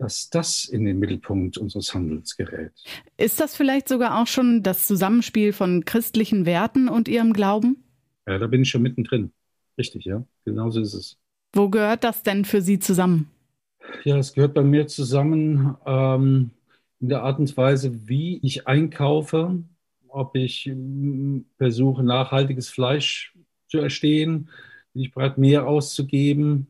dass 0.04 0.30
das 0.30 0.66
in 0.66 0.84
den 0.84 1.00
Mittelpunkt 1.00 1.58
unseres 1.58 1.94
Handels 1.94 2.36
gerät. 2.36 2.74
Ist 3.16 3.40
das 3.40 3.56
vielleicht 3.56 3.88
sogar 3.88 4.22
auch 4.22 4.28
schon 4.28 4.62
das 4.62 4.86
Zusammenspiel 4.86 5.54
von 5.54 5.86
christlichen 5.86 6.46
Werten 6.46 6.90
und 6.90 7.08
ihrem 7.08 7.32
Glauben? 7.32 7.82
Ja, 8.28 8.38
da 8.38 8.48
bin 8.48 8.64
ich 8.64 8.70
schon 8.70 8.82
mittendrin. 8.82 9.32
Richtig, 9.78 10.04
ja. 10.04 10.26
Genauso 10.44 10.82
ist 10.82 10.94
es. 10.94 11.18
Wo 11.54 11.70
gehört 11.70 12.04
das 12.04 12.22
denn 12.22 12.44
für 12.44 12.62
Sie 12.62 12.80
zusammen? 12.80 13.30
Ja, 14.04 14.18
es 14.18 14.34
gehört 14.34 14.54
bei 14.54 14.64
mir 14.64 14.88
zusammen 14.88 15.78
ähm, 15.86 16.52
in 17.00 17.08
der 17.08 17.24
Art 17.24 17.40
und 17.40 17.56
Weise, 17.56 18.10
wie 18.10 18.40
ich 18.44 18.68
einkaufe, 18.68 19.64
ob 20.10 20.36
ich 20.36 20.68
ähm, 20.68 21.46
versuche, 21.58 22.04
nachhaltiges 22.04 22.70
Fleisch 22.70 23.34
zu 23.68 23.78
erstehen, 23.78 24.50
bin 24.92 25.04
ich 25.04 25.14
bereit, 25.14 25.38
mehr 25.38 25.66
auszugeben, 25.66 26.68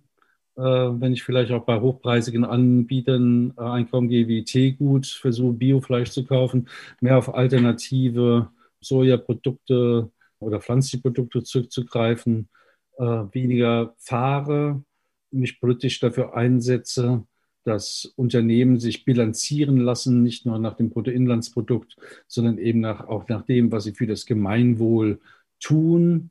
wenn 0.62 1.14
ich 1.14 1.24
vielleicht 1.24 1.52
auch 1.52 1.66
bei 1.66 1.80
hochpreisigen 1.80 2.46
Anbietern 2.46 3.54
äh, 3.58 3.62
einkaufen 3.62 4.10
gehe, 4.10 4.28
wie 4.28 4.44
Teegut, 4.44 5.08
versuche 5.08 5.54
Biofleisch 5.54 6.12
zu 6.12 6.26
kaufen, 6.26 6.70
mehr 7.02 7.18
auf 7.18 7.34
alternative 7.34 8.50
Sojaprodukte 8.80 10.12
oder 10.40 10.62
pflanzliche 10.62 11.02
Produkte 11.02 11.44
zurückzugreifen, 11.44 12.50
äh, 12.98 13.04
weniger 13.04 13.96
fahre, 13.98 14.84
mich 15.32 15.60
politisch 15.60 16.00
dafür 16.00 16.36
einsetze, 16.36 17.26
dass 17.64 18.14
Unternehmen 18.16 18.80
sich 18.80 19.06
bilanzieren 19.06 19.78
lassen, 19.78 20.22
nicht 20.22 20.46
nur 20.46 20.60
nach 20.60 20.76
dem 20.76 20.90
Bruttoinlandsprodukt, 20.90 21.96
sondern 22.28 22.58
eben 22.58 22.82
nach, 22.82 23.08
auch 23.08 23.28
nach 23.30 23.44
dem, 23.44 23.72
was 23.72 23.86
sie 23.86 23.94
für 23.94 24.06
das 24.06 24.26
Gemeinwohl 24.26 25.20
tun. 25.60 26.30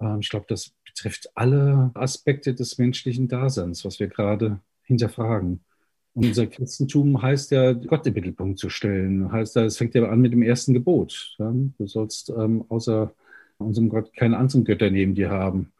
Ähm, 0.00 0.18
ich 0.20 0.28
glaube, 0.28 0.46
das 0.48 0.73
betrifft 0.94 1.30
alle 1.34 1.90
Aspekte 1.94 2.54
des 2.54 2.78
menschlichen 2.78 3.28
Daseins, 3.28 3.84
was 3.84 3.98
wir 4.00 4.06
gerade 4.06 4.60
hinterfragen. 4.84 5.60
Unser 6.14 6.46
Christentum 6.46 7.20
heißt 7.20 7.50
ja, 7.50 7.72
Gott 7.72 8.06
im 8.06 8.14
Mittelpunkt 8.14 8.58
zu 8.58 8.70
stellen. 8.70 9.32
Heißt 9.32 9.56
es 9.56 9.76
fängt 9.76 9.94
ja 9.96 10.08
an 10.08 10.20
mit 10.20 10.32
dem 10.32 10.42
ersten 10.42 10.72
Gebot. 10.72 11.36
Du 11.38 11.86
sollst 11.86 12.30
ähm, 12.30 12.64
außer 12.68 13.12
unserem 13.58 13.88
Gott 13.88 14.14
keine 14.14 14.38
anderen 14.38 14.64
Götter 14.64 14.90
neben 14.90 15.14
dir 15.14 15.30
haben. 15.30 15.72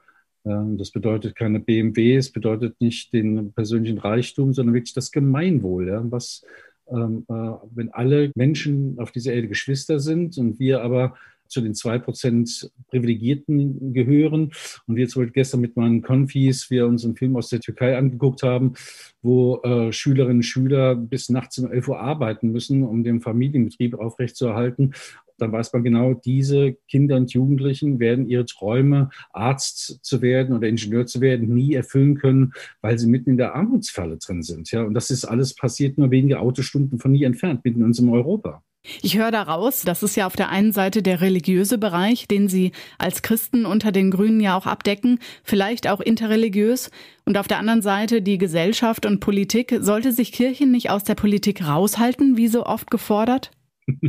Das 0.44 0.90
bedeutet 0.90 1.36
keine 1.36 1.58
BMW, 1.58 2.16
es 2.16 2.30
bedeutet 2.30 2.78
nicht 2.78 3.14
den 3.14 3.54
persönlichen 3.54 3.96
Reichtum, 3.96 4.52
sondern 4.52 4.74
wirklich 4.74 4.92
das 4.92 5.10
Gemeinwohl. 5.10 5.88
Ja, 5.88 6.04
was, 6.10 6.44
ähm, 6.86 7.24
äh, 7.30 7.32
wenn 7.74 7.90
alle 7.94 8.30
Menschen 8.34 8.98
auf 8.98 9.10
dieser 9.10 9.32
Erde 9.32 9.48
Geschwister 9.48 10.00
sind 10.00 10.36
und 10.36 10.58
wir 10.58 10.82
aber 10.82 11.16
zu 11.48 11.60
den 11.60 11.74
zwei 11.74 11.98
Prozent 11.98 12.70
Privilegierten 12.88 13.92
gehören. 13.92 14.52
Und 14.86 14.96
wir 14.96 15.08
zum 15.08 15.22
Beispiel 15.22 15.34
gestern 15.34 15.60
mit 15.60 15.76
meinen 15.76 16.02
Konfis, 16.02 16.70
wir 16.70 16.86
uns 16.86 17.04
einen 17.04 17.16
Film 17.16 17.36
aus 17.36 17.48
der 17.48 17.60
Türkei 17.60 17.96
angeguckt 17.96 18.42
haben, 18.42 18.74
wo 19.22 19.60
äh, 19.62 19.92
Schülerinnen 19.92 20.38
und 20.38 20.42
Schüler 20.42 20.94
bis 20.94 21.28
nachts 21.28 21.58
um 21.58 21.70
11 21.70 21.88
Uhr 21.88 22.00
arbeiten 22.00 22.50
müssen, 22.50 22.82
um 22.82 23.04
den 23.04 23.20
Familienbetrieb 23.20 23.94
aufrechtzuerhalten 23.94 24.94
dann 25.38 25.52
weiß 25.52 25.72
man 25.72 25.84
genau, 25.84 26.14
diese 26.14 26.76
Kinder 26.88 27.16
und 27.16 27.32
Jugendlichen 27.32 27.98
werden 27.98 28.28
ihre 28.28 28.44
Träume, 28.44 29.10
Arzt 29.32 29.98
zu 30.02 30.22
werden 30.22 30.56
oder 30.56 30.68
Ingenieur 30.68 31.06
zu 31.06 31.20
werden, 31.20 31.52
nie 31.52 31.74
erfüllen 31.74 32.16
können, 32.16 32.52
weil 32.80 32.98
sie 32.98 33.08
mitten 33.08 33.30
in 33.30 33.36
der 33.36 33.54
Armutsfalle 33.54 34.18
drin 34.18 34.42
sind. 34.42 34.70
Ja, 34.70 34.82
und 34.82 34.94
das 34.94 35.10
ist 35.10 35.24
alles 35.24 35.54
passiert 35.54 35.98
nur 35.98 36.10
wenige 36.10 36.38
Autostunden 36.38 36.98
von 36.98 37.14
hier 37.14 37.26
entfernt, 37.26 37.64
mitten 37.64 37.80
in 37.80 37.86
unserem 37.86 38.10
Europa. 38.10 38.62
Ich 39.02 39.16
höre 39.16 39.30
daraus, 39.30 39.82
das 39.82 40.02
ist 40.02 40.14
ja 40.14 40.26
auf 40.26 40.36
der 40.36 40.50
einen 40.50 40.72
Seite 40.72 41.02
der 41.02 41.22
religiöse 41.22 41.78
Bereich, 41.78 42.28
den 42.28 42.48
Sie 42.48 42.72
als 42.98 43.22
Christen 43.22 43.64
unter 43.64 43.92
den 43.92 44.10
Grünen 44.10 44.40
ja 44.40 44.56
auch 44.56 44.66
abdecken, 44.66 45.20
vielleicht 45.42 45.88
auch 45.88 46.00
interreligiös, 46.00 46.90
und 47.24 47.38
auf 47.38 47.48
der 47.48 47.58
anderen 47.58 47.80
Seite 47.80 48.20
die 48.20 48.36
Gesellschaft 48.36 49.06
und 49.06 49.20
Politik. 49.20 49.74
Sollte 49.80 50.12
sich 50.12 50.32
Kirchen 50.32 50.70
nicht 50.70 50.90
aus 50.90 51.04
der 51.04 51.14
Politik 51.14 51.66
raushalten, 51.66 52.36
wie 52.36 52.48
so 52.48 52.66
oft 52.66 52.90
gefordert? 52.90 53.50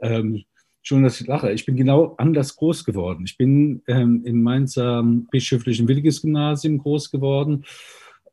ähm, 0.00 0.44
schon, 0.82 1.02
dass 1.02 1.20
ich 1.20 1.26
lache. 1.26 1.52
Ich 1.52 1.66
bin 1.66 1.74
genau 1.74 2.14
anders 2.16 2.54
groß 2.54 2.84
geworden. 2.84 3.24
Ich 3.26 3.36
bin 3.36 3.82
ähm, 3.88 4.22
im 4.24 4.42
Mainzer 4.42 5.02
bischöflichen 5.32 5.88
Williges-Gymnasium 5.88 6.78
groß 6.78 7.10
geworden. 7.10 7.64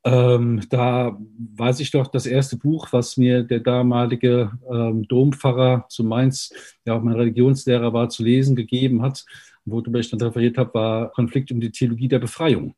Ähm, 0.04 0.62
da 0.70 1.18
weiß 1.56 1.80
ich 1.80 1.92
doch, 1.92 2.08
das 2.08 2.26
erste 2.26 2.58
Buch, 2.58 2.88
was 2.92 3.18
mir 3.18 3.44
der 3.44 3.60
damalige 3.60 4.52
ähm, 4.70 5.08
Dompfarrer 5.08 5.86
zu 5.90 6.04
Mainz, 6.04 6.52
der 6.86 6.96
auch 6.96 7.04
mein 7.04 7.16
Religionslehrer 7.16 7.94
war, 7.94 8.10
zu 8.10 8.24
lesen 8.24 8.56
gegeben 8.56 9.04
hat, 9.04 9.26
worüber 9.66 10.00
ich 10.00 10.10
dann 10.10 10.22
referiert 10.22 10.58
habe, 10.58 10.74
war 10.74 11.12
Konflikt 11.12 11.52
um 11.52 11.62
die 11.62 11.72
Theologie 11.72 12.08
der 12.08 12.20
Befreiung. 12.20 12.76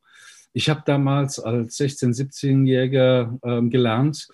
Ich 0.51 0.70
habe 0.70 0.84
damals 0.86 1.39
als 1.39 1.80
16-, 1.80 2.13
17-Jähriger 2.13 3.39
ähm, 3.44 3.70
gelernt, 3.70 4.27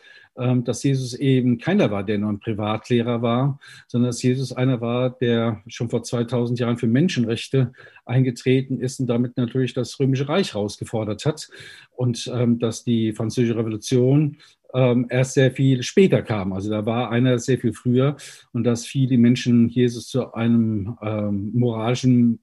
dass 0.63 0.83
Jesus 0.83 1.13
eben 1.13 1.57
keiner 1.57 1.91
war, 1.91 2.03
der 2.03 2.17
nur 2.17 2.31
ein 2.31 2.39
Privatlehrer 2.39 3.21
war, 3.21 3.59
sondern 3.87 4.09
dass 4.09 4.23
Jesus 4.23 4.53
einer 4.53 4.81
war, 4.81 5.09
der 5.09 5.61
schon 5.67 5.89
vor 5.89 6.03
2000 6.03 6.59
Jahren 6.59 6.77
für 6.77 6.87
Menschenrechte 6.87 7.73
eingetreten 8.05 8.79
ist 8.79 8.99
und 8.99 9.07
damit 9.07 9.37
natürlich 9.37 9.73
das 9.73 9.99
Römische 9.99 10.29
Reich 10.29 10.53
herausgefordert 10.53 11.25
hat 11.25 11.49
und 11.95 12.31
ähm, 12.33 12.59
dass 12.59 12.83
die 12.83 13.13
Französische 13.13 13.57
Revolution 13.57 14.37
ähm, 14.73 15.07
erst 15.09 15.33
sehr 15.33 15.51
viel 15.51 15.83
später 15.83 16.21
kam. 16.21 16.53
Also 16.53 16.69
da 16.69 16.85
war 16.85 17.11
einer 17.11 17.39
sehr 17.39 17.57
viel 17.57 17.73
früher 17.73 18.17
und 18.53 18.63
dass 18.63 18.85
viele 18.85 19.17
Menschen 19.17 19.67
Jesus 19.69 20.07
zu 20.07 20.33
einem 20.33 20.97
ähm, 21.01 21.51
moralischen 21.53 22.39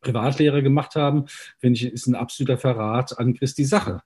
Privatlehrer 0.00 0.62
gemacht 0.62 0.94
haben, 0.94 1.24
finde 1.58 1.78
ich, 1.78 1.86
ist 1.86 2.06
ein 2.06 2.14
absoluter 2.14 2.58
Verrat 2.58 3.18
an 3.18 3.34
Christi 3.34 3.64
Sache. 3.64 4.02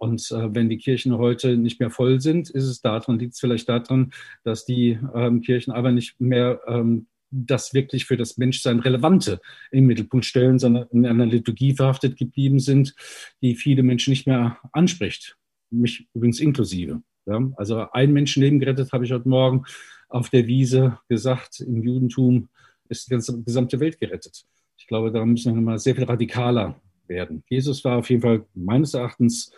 Und 0.00 0.30
äh, 0.30 0.54
wenn 0.54 0.70
die 0.70 0.78
Kirchen 0.78 1.18
heute 1.18 1.58
nicht 1.58 1.78
mehr 1.78 1.90
voll 1.90 2.22
sind, 2.22 2.48
ist 2.48 2.64
es 2.64 2.80
daran, 2.80 3.18
liegt 3.18 3.34
es 3.34 3.40
vielleicht 3.40 3.68
daran, 3.68 4.12
dass 4.44 4.64
die 4.64 4.98
ähm, 5.14 5.42
Kirchen 5.42 5.72
aber 5.72 5.92
nicht 5.92 6.18
mehr 6.18 6.58
ähm, 6.66 7.06
das 7.30 7.74
wirklich 7.74 8.06
für 8.06 8.16
das 8.16 8.38
Menschsein 8.38 8.80
Relevante 8.80 9.40
im 9.70 9.84
Mittelpunkt 9.84 10.24
stellen, 10.24 10.58
sondern 10.58 10.88
in 10.90 11.04
einer 11.04 11.26
Liturgie 11.26 11.74
verhaftet 11.74 12.16
geblieben 12.16 12.60
sind, 12.60 12.94
die 13.42 13.54
viele 13.54 13.82
Menschen 13.82 14.10
nicht 14.10 14.26
mehr 14.26 14.56
anspricht. 14.72 15.36
Mich 15.68 16.08
übrigens 16.14 16.40
inklusive. 16.40 17.02
Ja? 17.26 17.38
Also 17.56 17.86
ein 17.92 18.14
Menschenleben 18.14 18.58
gerettet, 18.58 18.92
habe 18.92 19.04
ich 19.04 19.12
heute 19.12 19.28
Morgen 19.28 19.64
auf 20.08 20.30
der 20.30 20.46
Wiese 20.46 20.98
gesagt, 21.10 21.60
im 21.60 21.82
Judentum 21.82 22.48
ist 22.88 23.06
die 23.06 23.10
ganze 23.10 23.38
gesamte 23.42 23.78
Welt 23.80 24.00
gerettet. 24.00 24.46
Ich 24.78 24.86
glaube, 24.86 25.12
da 25.12 25.22
müssen 25.26 25.54
wir 25.54 25.60
mal 25.60 25.78
sehr 25.78 25.94
viel 25.94 26.04
radikaler 26.04 26.80
werden. 27.06 27.44
Jesus 27.50 27.84
war 27.84 27.98
auf 27.98 28.08
jeden 28.08 28.22
Fall 28.22 28.46
meines 28.54 28.94
Erachtens 28.94 29.52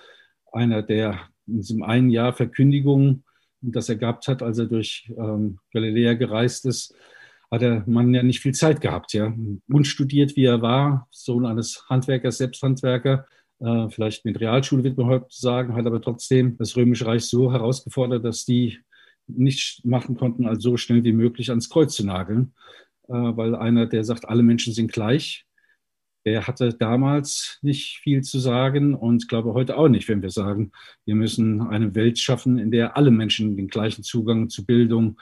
einer, 0.53 0.83
der 0.83 1.21
in 1.47 1.57
diesem 1.57 1.83
einen 1.83 2.11
Jahr 2.11 2.33
Verkündigung, 2.33 3.25
das 3.61 3.89
er 3.89 3.97
gehabt 3.97 4.29
hat, 4.29 4.43
als 4.43 4.59
er 4.59 4.67
durch 4.67 5.11
ähm, 5.17 5.59
Galiläa 5.73 6.15
gereist 6.15 6.67
ist, 6.67 6.95
hat 7.51 7.63
der 7.63 7.85
Mann 7.87 8.15
ja 8.15 8.23
nicht 8.23 8.41
viel 8.41 8.55
Zeit 8.55 8.81
gehabt. 8.81 9.13
Ja. 9.13 9.33
Unstudiert 9.69 10.37
wie 10.37 10.45
er 10.45 10.63
war, 10.63 11.07
Sohn 11.11 11.47
eines 11.47 11.85
Handwerkers, 11.89 12.39
Selbsthandwerker, 12.39 13.27
äh, 13.61 13.89
vielleicht 13.91 14.25
mit 14.25 14.41
Realschule 14.41 14.83
wird 14.83 14.97
man 14.97 15.07
heute 15.07 15.27
sagen, 15.29 15.75
hat 15.75 15.87
aber 15.87 16.01
trotzdem 16.01 16.57
das 16.57 16.77
Römische 16.77 17.07
Reich 17.07 17.25
so 17.25 17.53
herausgefordert, 17.53 18.25
dass 18.25 18.45
die 18.45 18.79
nicht 19.29 19.85
machen 19.85 20.17
konnten, 20.17 20.47
als 20.47 20.63
so 20.63 20.77
schnell 20.77 21.05
wie 21.05 21.13
möglich 21.13 21.51
ans 21.51 21.71
Kreuz 21.71 21.95
zu 21.95 22.05
nageln. 22.05 22.55
Äh, 23.09 23.13
weil 23.13 23.55
einer, 23.55 23.87
der 23.87 24.05
sagt, 24.05 24.29
alle 24.29 24.43
Menschen 24.43 24.73
sind 24.73 24.93
gleich, 24.93 25.45
der 26.25 26.47
hatte 26.47 26.73
damals 26.73 27.59
nicht 27.63 27.99
viel 27.99 28.23
zu 28.23 28.39
sagen 28.39 28.95
und 28.95 29.29
glaube 29.29 29.55
heute 29.55 29.77
auch 29.77 29.89
nicht, 29.89 30.09
wenn 30.09 30.23
wir 30.23 30.31
sagen, 30.31 30.73
wir 31.05 31.15
müssen 31.15 31.61
eine 31.61 31.95
Welt 31.95 32.19
schaffen, 32.19 32.59
in 32.59 32.71
der 32.71 32.97
alle 32.97 33.11
Menschen 33.11 33.57
den 33.57 33.69
gleichen 33.69 34.03
Zugang 34.03 34.49
zu 34.49 34.65
Bildung 34.65 35.19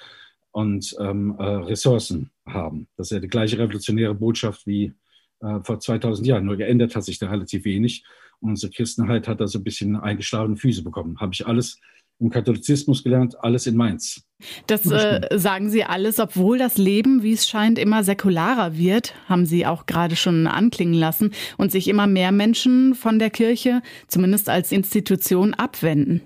und 0.52 0.94
ähm, 1.00 1.36
äh, 1.38 1.44
Ressourcen 1.44 2.30
haben. 2.46 2.88
Das 2.96 3.08
ist 3.08 3.12
ja 3.12 3.20
die 3.20 3.28
gleiche 3.28 3.58
revolutionäre 3.58 4.14
Botschaft 4.14 4.66
wie 4.66 4.92
äh, 5.40 5.60
vor 5.62 5.80
2000 5.80 6.26
Jahren. 6.26 6.44
Nur 6.44 6.56
geändert 6.56 6.94
hat 6.96 7.04
sich 7.04 7.18
da 7.18 7.30
relativ 7.30 7.64
wenig. 7.64 8.04
Und 8.40 8.50
unsere 8.50 8.72
Christenheit 8.72 9.28
hat 9.28 9.40
da 9.40 9.46
so 9.46 9.58
ein 9.58 9.64
bisschen 9.64 9.96
eingeschlagene 9.96 10.56
Füße 10.56 10.82
bekommen. 10.82 11.20
Habe 11.20 11.32
ich 11.34 11.46
alles 11.46 11.78
im 12.20 12.30
Katholizismus 12.30 13.02
gelernt, 13.02 13.42
alles 13.42 13.66
in 13.66 13.76
Mainz. 13.76 14.22
Das 14.66 14.90
äh, 14.90 15.28
sagen 15.36 15.70
Sie 15.70 15.84
alles, 15.84 16.18
obwohl 16.18 16.58
das 16.58 16.78
Leben, 16.78 17.22
wie 17.22 17.32
es 17.32 17.48
scheint, 17.48 17.78
immer 17.78 18.04
säkularer 18.04 18.76
wird, 18.76 19.14
haben 19.26 19.46
Sie 19.46 19.66
auch 19.66 19.86
gerade 19.86 20.16
schon 20.16 20.46
anklingen 20.46 20.94
lassen, 20.94 21.32
und 21.58 21.72
sich 21.72 21.88
immer 21.88 22.06
mehr 22.06 22.32
Menschen 22.32 22.94
von 22.94 23.18
der 23.18 23.30
Kirche, 23.30 23.82
zumindest 24.06 24.48
als 24.48 24.72
Institution, 24.72 25.54
abwenden. 25.54 26.22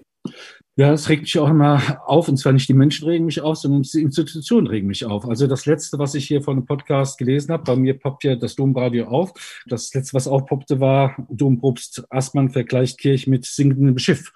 Ja, 0.77 0.91
das 0.91 1.09
regt 1.09 1.23
mich 1.23 1.39
auch 1.39 1.49
immer 1.49 2.03
auf. 2.05 2.29
Und 2.29 2.37
zwar 2.37 2.53
nicht 2.53 2.69
die 2.69 2.75
Menschen 2.75 3.07
regen 3.07 3.27
mich 3.27 3.41
auf, 3.41 3.59
sondern 3.59 3.83
die 3.83 4.03
Institutionen 4.03 4.67
regen 4.67 4.89
mich 4.89 5.05
auf. 5.05 5.25
Also 5.25 5.47
das 5.47 5.67
Letzte, 5.67 6.01
was 6.01 6.17
ich 6.17 6.27
hier 6.27 6.43
von 6.43 6.57
einem 6.57 6.67
Podcast 6.67 7.17
gelesen 7.17 7.53
habe, 7.53 7.63
bei 7.63 7.77
mir 7.77 7.97
poppt 7.97 8.25
ja 8.25 8.35
das 8.35 8.57
Domradio 8.57 9.07
auf. 9.07 9.63
Das 9.67 9.95
Letzte, 9.95 10.15
was 10.15 10.27
aufpoppte, 10.27 10.81
war 10.81 11.15
Dompropst 11.31 12.05
Aßmann 12.11 12.51
vergleicht 12.51 12.99
Kirche 12.99 13.31
mit 13.31 13.45
sinkendem 13.45 13.99
Schiff. 13.99 14.33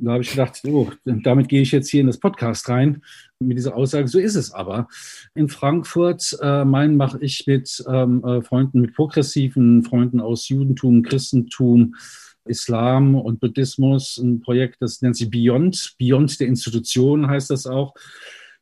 Da 0.00 0.12
habe 0.12 0.22
ich 0.22 0.30
gedacht, 0.30 0.62
oh, 0.66 0.90
damit 1.04 1.48
gehe 1.48 1.62
ich 1.62 1.72
jetzt 1.72 1.90
hier 1.90 2.00
in 2.00 2.06
das 2.06 2.18
Podcast 2.18 2.68
rein 2.68 3.02
mit 3.40 3.58
dieser 3.58 3.76
Aussage. 3.76 4.06
So 4.06 4.18
ist 4.18 4.36
es 4.36 4.52
aber. 4.52 4.88
In 5.34 5.48
Frankfurt, 5.48 6.38
äh, 6.40 6.64
mein 6.64 6.96
mache 6.96 7.18
ich 7.20 7.46
mit 7.46 7.84
ähm, 7.88 8.24
äh, 8.24 8.42
Freunden, 8.42 8.80
mit 8.80 8.94
progressiven 8.94 9.82
Freunden 9.82 10.20
aus 10.20 10.48
Judentum, 10.48 11.02
Christentum, 11.02 11.96
Islam 12.44 13.16
und 13.16 13.40
Buddhismus, 13.40 14.18
ein 14.18 14.40
Projekt, 14.40 14.76
das 14.80 15.02
nennt 15.02 15.16
sich 15.16 15.30
Beyond, 15.30 15.96
Beyond 15.98 16.40
der 16.40 16.46
Institution 16.46 17.28
heißt 17.28 17.50
das 17.50 17.66
auch. 17.66 17.94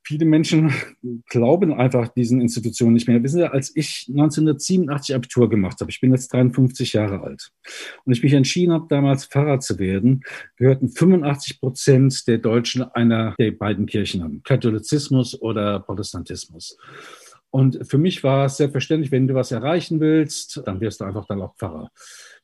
Viele 0.06 0.24
Menschen 0.24 0.72
glauben 1.28 1.74
einfach 1.74 2.06
diesen 2.06 2.40
Institutionen 2.40 2.94
nicht 2.94 3.08
mehr. 3.08 3.24
Wissen 3.24 3.38
Sie, 3.38 3.50
als 3.50 3.74
ich 3.74 4.06
1987 4.08 5.16
Abitur 5.16 5.50
gemacht 5.50 5.80
habe, 5.80 5.90
ich 5.90 6.00
bin 6.00 6.12
jetzt 6.12 6.32
53 6.32 6.92
Jahre 6.92 7.22
alt, 7.22 7.50
und 8.04 8.12
ich 8.12 8.22
mich 8.22 8.32
entschieden 8.32 8.72
habe, 8.72 8.86
damals 8.88 9.24
Pfarrer 9.24 9.58
zu 9.58 9.80
werden, 9.80 10.22
gehörten 10.58 10.90
85 10.90 11.58
Prozent 11.58 12.28
der 12.28 12.38
Deutschen 12.38 12.82
einer 12.82 13.34
der 13.40 13.50
beiden 13.50 13.86
Kirchen 13.86 14.22
an, 14.22 14.42
Katholizismus 14.44 15.42
oder 15.42 15.80
Protestantismus. 15.80 16.78
Und 17.50 17.80
für 17.88 17.98
mich 17.98 18.22
war 18.22 18.46
es 18.46 18.58
selbstverständlich, 18.58 19.10
wenn 19.10 19.26
du 19.26 19.34
was 19.34 19.50
erreichen 19.50 19.98
willst, 19.98 20.62
dann 20.66 20.80
wirst 20.80 21.00
du 21.00 21.04
einfach 21.04 21.26
dann 21.26 21.42
auch 21.42 21.56
Pfarrer. 21.56 21.90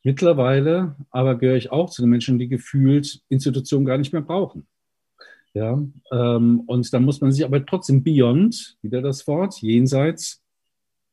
Mittlerweile 0.02 0.96
aber 1.10 1.38
gehöre 1.38 1.56
ich 1.56 1.70
auch 1.70 1.90
zu 1.90 2.02
den 2.02 2.10
Menschen, 2.10 2.40
die 2.40 2.48
gefühlt 2.48 3.20
Institutionen 3.28 3.84
gar 3.84 3.98
nicht 3.98 4.12
mehr 4.12 4.22
brauchen. 4.22 4.66
Ja, 5.54 5.82
ähm, 6.12 6.60
und 6.66 6.92
da 6.92 7.00
muss 7.00 7.20
man 7.20 7.30
sich 7.30 7.44
aber 7.44 7.64
trotzdem 7.66 8.02
beyond, 8.02 8.78
wieder 8.80 9.02
das 9.02 9.26
Wort, 9.26 9.60
jenseits 9.60 10.42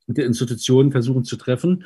der 0.08 0.25
Institutionen 0.25 0.91
versuchen 0.91 1.24
zu 1.24 1.36
treffen 1.36 1.84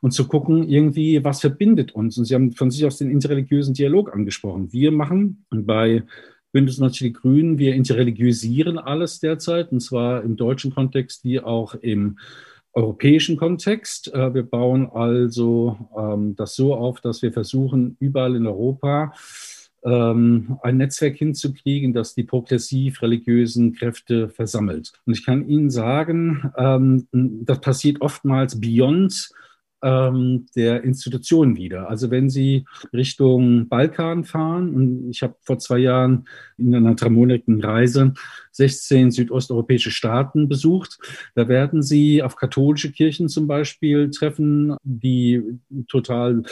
und 0.00 0.12
zu 0.12 0.28
gucken, 0.28 0.68
irgendwie, 0.68 1.24
was 1.24 1.40
verbindet 1.40 1.92
uns. 1.92 2.16
Und 2.16 2.24
Sie 2.24 2.34
haben 2.34 2.52
von 2.52 2.70
sich 2.70 2.84
aus 2.84 2.98
den 2.98 3.10
interreligiösen 3.10 3.74
Dialog 3.74 4.12
angesprochen. 4.12 4.72
Wir 4.72 4.92
machen 4.92 5.44
bei 5.50 6.04
Bündnis 6.52 6.78
90 6.78 7.08
Die 7.08 7.12
Grünen, 7.12 7.58
wir 7.58 7.74
interreligiösieren 7.74 8.78
alles 8.78 9.18
derzeit, 9.18 9.72
und 9.72 9.80
zwar 9.80 10.22
im 10.22 10.36
deutschen 10.36 10.72
Kontext 10.72 11.24
wie 11.24 11.40
auch 11.40 11.74
im 11.74 12.18
europäischen 12.72 13.36
Kontext. 13.36 14.12
Äh, 14.12 14.34
wir 14.34 14.44
bauen 14.44 14.88
also 14.92 15.76
ähm, 15.96 16.36
das 16.36 16.54
so 16.54 16.74
auf, 16.74 17.00
dass 17.00 17.22
wir 17.22 17.32
versuchen, 17.32 17.96
überall 17.98 18.36
in 18.36 18.46
Europa 18.46 19.14
ähm, 19.84 20.58
ein 20.62 20.78
Netzwerk 20.78 21.16
hinzukriegen, 21.16 21.92
das 21.92 22.14
die 22.14 22.24
progressiv-religiösen 22.24 23.74
Kräfte 23.74 24.28
versammelt. 24.28 24.92
Und 25.04 25.16
ich 25.16 25.24
kann 25.24 25.48
Ihnen 25.48 25.70
sagen, 25.70 26.50
ähm, 26.56 27.06
das 27.12 27.60
passiert 27.60 28.00
oftmals 28.00 28.60
beyond 28.60 29.30
ähm, 29.82 30.46
der 30.56 30.82
Institution 30.82 31.56
wieder. 31.56 31.90
Also 31.90 32.10
wenn 32.10 32.30
Sie 32.30 32.64
Richtung 32.94 33.68
Balkan 33.68 34.24
fahren, 34.24 34.74
und 34.74 35.10
ich 35.10 35.22
habe 35.22 35.36
vor 35.42 35.58
zwei 35.58 35.78
Jahren 35.78 36.26
in 36.56 36.74
einer 36.74 36.94
dreimonatigen 36.94 37.62
Reise 37.62 38.14
16 38.52 39.10
südosteuropäische 39.10 39.90
Staaten 39.90 40.48
besucht, 40.48 40.98
da 41.34 41.48
werden 41.48 41.82
Sie 41.82 42.22
auf 42.22 42.36
katholische 42.36 42.90
Kirchen 42.90 43.28
zum 43.28 43.46
Beispiel 43.46 44.10
treffen, 44.10 44.76
die 44.82 45.42
total 45.88 46.44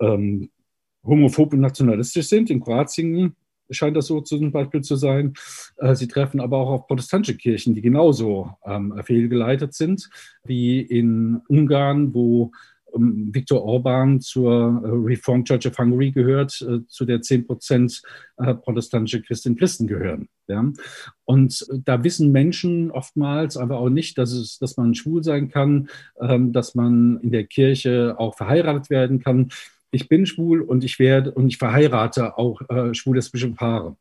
ähm, 0.00 0.50
homophob 1.08 1.52
und 1.52 1.60
nationalistisch 1.60 2.28
sind. 2.28 2.50
In 2.50 2.60
Kroatien 2.60 3.34
scheint 3.70 3.96
das 3.96 4.06
so 4.06 4.20
zum 4.20 4.52
Beispiel 4.52 4.80
zu 4.82 4.96
sein. 4.96 5.34
Äh, 5.76 5.94
sie 5.94 6.08
treffen 6.08 6.40
aber 6.40 6.58
auch 6.58 6.70
auf 6.70 6.86
protestantische 6.86 7.36
Kirchen, 7.36 7.74
die 7.74 7.82
genauso 7.82 8.50
ähm, 8.64 8.94
fehlgeleitet 9.04 9.74
sind, 9.74 10.08
wie 10.44 10.80
in 10.80 11.40
Ungarn, 11.48 12.14
wo 12.14 12.52
ähm, 12.94 13.30
Viktor 13.32 13.62
Orban 13.62 14.20
zur 14.20 14.82
äh, 14.84 14.88
Reformed 14.88 15.46
Church 15.46 15.66
of 15.66 15.78
Hungary 15.78 16.10
gehört, 16.10 16.60
äh, 16.62 16.86
zu 16.86 17.04
der 17.04 17.20
10 17.20 17.46
Prozent 17.46 18.02
äh, 18.38 18.54
protestantische 18.54 19.22
Christinnen 19.22 19.54
und 19.54 19.60
Christen 19.60 19.86
gehören. 19.86 20.28
Ja? 20.46 20.64
Und 21.24 21.66
da 21.84 22.02
wissen 22.04 22.32
Menschen 22.32 22.90
oftmals 22.90 23.56
einfach 23.56 23.76
auch 23.76 23.90
nicht, 23.90 24.16
dass, 24.18 24.32
es, 24.32 24.58
dass 24.58 24.76
man 24.76 24.94
schwul 24.94 25.22
sein 25.22 25.48
kann, 25.50 25.88
ähm, 26.20 26.52
dass 26.52 26.74
man 26.74 27.20
in 27.20 27.30
der 27.30 27.44
Kirche 27.44 28.14
auch 28.18 28.36
verheiratet 28.36 28.90
werden 28.90 29.20
kann 29.20 29.50
ich 29.90 30.08
bin 30.08 30.26
schwul 30.26 30.60
und 30.60 30.84
ich 30.84 30.98
werde 30.98 31.32
und 31.32 31.48
ich 31.48 31.58
verheirate 31.58 32.36
auch 32.38 32.60
äh, 32.68 32.94
schwul-lesbische 32.94 33.52
Paare. 33.52 33.96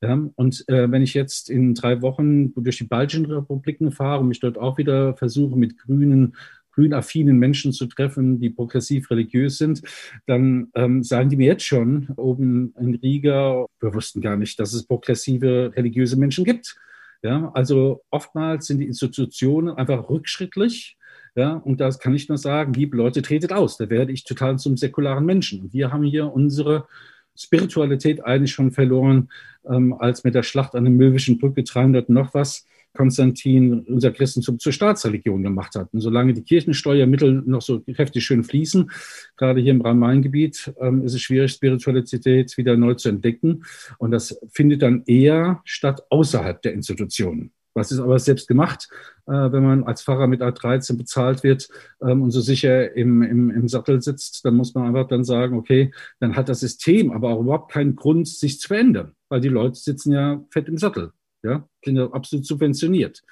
Ja, 0.00 0.18
und 0.34 0.64
äh, 0.68 0.90
wenn 0.90 1.02
ich 1.02 1.14
jetzt 1.14 1.50
in 1.50 1.74
drei 1.74 2.02
Wochen 2.02 2.52
durch 2.54 2.78
die 2.78 2.84
baltischen 2.84 3.26
Republiken 3.26 3.92
fahre 3.92 4.20
und 4.20 4.28
mich 4.28 4.40
dort 4.40 4.58
auch 4.58 4.78
wieder 4.78 5.16
versuche, 5.16 5.56
mit 5.56 5.78
grünen 5.78 6.34
grünaffinen 6.78 7.38
Menschen 7.38 7.72
zu 7.72 7.86
treffen, 7.86 8.38
die 8.38 8.50
progressiv 8.50 9.10
religiös 9.10 9.58
sind, 9.58 9.82
dann 10.26 10.68
ähm, 10.76 11.02
sagen 11.02 11.28
die 11.28 11.36
mir 11.36 11.48
jetzt 11.48 11.64
schon 11.64 12.08
oben 12.16 12.72
in 12.78 12.94
Riga, 12.94 13.66
wir 13.80 13.94
wussten 13.94 14.20
gar 14.20 14.36
nicht, 14.36 14.60
dass 14.60 14.72
es 14.72 14.86
progressive 14.86 15.72
religiöse 15.74 16.16
Menschen 16.16 16.44
gibt. 16.44 16.76
Ja, 17.20 17.50
also 17.52 18.04
oftmals 18.10 18.66
sind 18.66 18.78
die 18.78 18.86
Institutionen 18.86 19.74
einfach 19.74 20.08
rückschrittlich 20.08 20.97
Ja, 21.38 21.52
und 21.52 21.78
das 21.78 22.00
kann 22.00 22.16
ich 22.16 22.28
nur 22.28 22.36
sagen, 22.36 22.72
liebe 22.72 22.96
Leute, 22.96 23.22
tretet 23.22 23.52
aus. 23.52 23.76
Da 23.76 23.88
werde 23.88 24.10
ich 24.10 24.24
total 24.24 24.58
zum 24.58 24.76
säkularen 24.76 25.24
Menschen. 25.24 25.60
Und 25.60 25.72
wir 25.72 25.92
haben 25.92 26.02
hier 26.02 26.32
unsere 26.32 26.88
Spiritualität 27.36 28.24
eigentlich 28.24 28.50
schon 28.50 28.72
verloren, 28.72 29.28
ähm, 29.64 29.92
als 29.92 30.24
mit 30.24 30.34
der 30.34 30.42
Schlacht 30.42 30.74
an 30.74 30.82
der 30.82 30.92
Möwischen 30.92 31.38
Brücke 31.38 31.62
300 31.62 32.08
noch 32.08 32.34
was 32.34 32.66
Konstantin 32.92 33.82
unser 33.86 34.10
Christentum 34.10 34.58
zur 34.58 34.72
Staatsreligion 34.72 35.44
gemacht 35.44 35.76
hat. 35.76 35.94
Und 35.94 36.00
solange 36.00 36.34
die 36.34 36.42
Kirchensteuermittel 36.42 37.44
noch 37.46 37.62
so 37.62 37.82
kräftig 37.82 38.24
schön 38.24 38.42
fließen, 38.42 38.90
gerade 39.36 39.60
hier 39.60 39.70
im 39.70 39.80
Rhein-Main-Gebiet, 39.80 40.72
ähm, 40.80 41.04
ist 41.04 41.14
es 41.14 41.20
schwierig, 41.20 41.52
Spiritualität 41.52 42.56
wieder 42.56 42.76
neu 42.76 42.94
zu 42.94 43.10
entdecken. 43.10 43.62
Und 43.98 44.10
das 44.10 44.40
findet 44.50 44.82
dann 44.82 45.04
eher 45.06 45.60
statt 45.62 46.02
außerhalb 46.10 46.60
der 46.62 46.72
Institutionen. 46.72 47.52
Was 47.78 47.92
ist 47.92 48.00
aber 48.00 48.18
selbst 48.18 48.48
gemacht, 48.48 48.88
äh, 49.26 49.32
wenn 49.32 49.62
man 49.62 49.84
als 49.84 50.02
Pfarrer 50.02 50.26
mit 50.26 50.42
A13 50.42 50.96
bezahlt 50.96 51.42
wird 51.42 51.68
ähm, 52.02 52.22
und 52.22 52.30
so 52.30 52.40
sicher 52.40 52.94
im, 52.94 53.22
im, 53.22 53.50
im 53.50 53.68
Sattel 53.68 54.02
sitzt, 54.02 54.44
dann 54.44 54.56
muss 54.56 54.74
man 54.74 54.86
einfach 54.86 55.08
dann 55.08 55.24
sagen, 55.24 55.56
okay, 55.56 55.92
dann 56.20 56.36
hat 56.36 56.48
das 56.48 56.60
System 56.60 57.12
aber 57.12 57.30
auch 57.30 57.40
überhaupt 57.40 57.72
keinen 57.72 57.96
Grund, 57.96 58.28
sich 58.28 58.60
zu 58.60 58.68
verändern, 58.68 59.12
weil 59.28 59.40
die 59.40 59.48
Leute 59.48 59.76
sitzen 59.76 60.12
ja 60.12 60.44
fett 60.50 60.68
im 60.68 60.76
Sattel 60.76 61.12
ja, 61.42 61.68
sind 61.84 61.96
ja 61.96 62.10
absolut 62.10 62.46
subventioniert, 62.46 63.22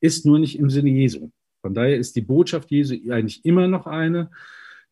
ist 0.00 0.26
nur 0.26 0.38
nicht 0.38 0.58
im 0.58 0.70
Sinne 0.70 0.90
Jesu. 0.90 1.30
Von 1.62 1.74
daher 1.74 1.96
ist 1.96 2.16
die 2.16 2.20
Botschaft 2.20 2.70
Jesu 2.70 2.94
eigentlich 3.10 3.44
immer 3.44 3.66
noch 3.66 3.86
eine, 3.86 4.30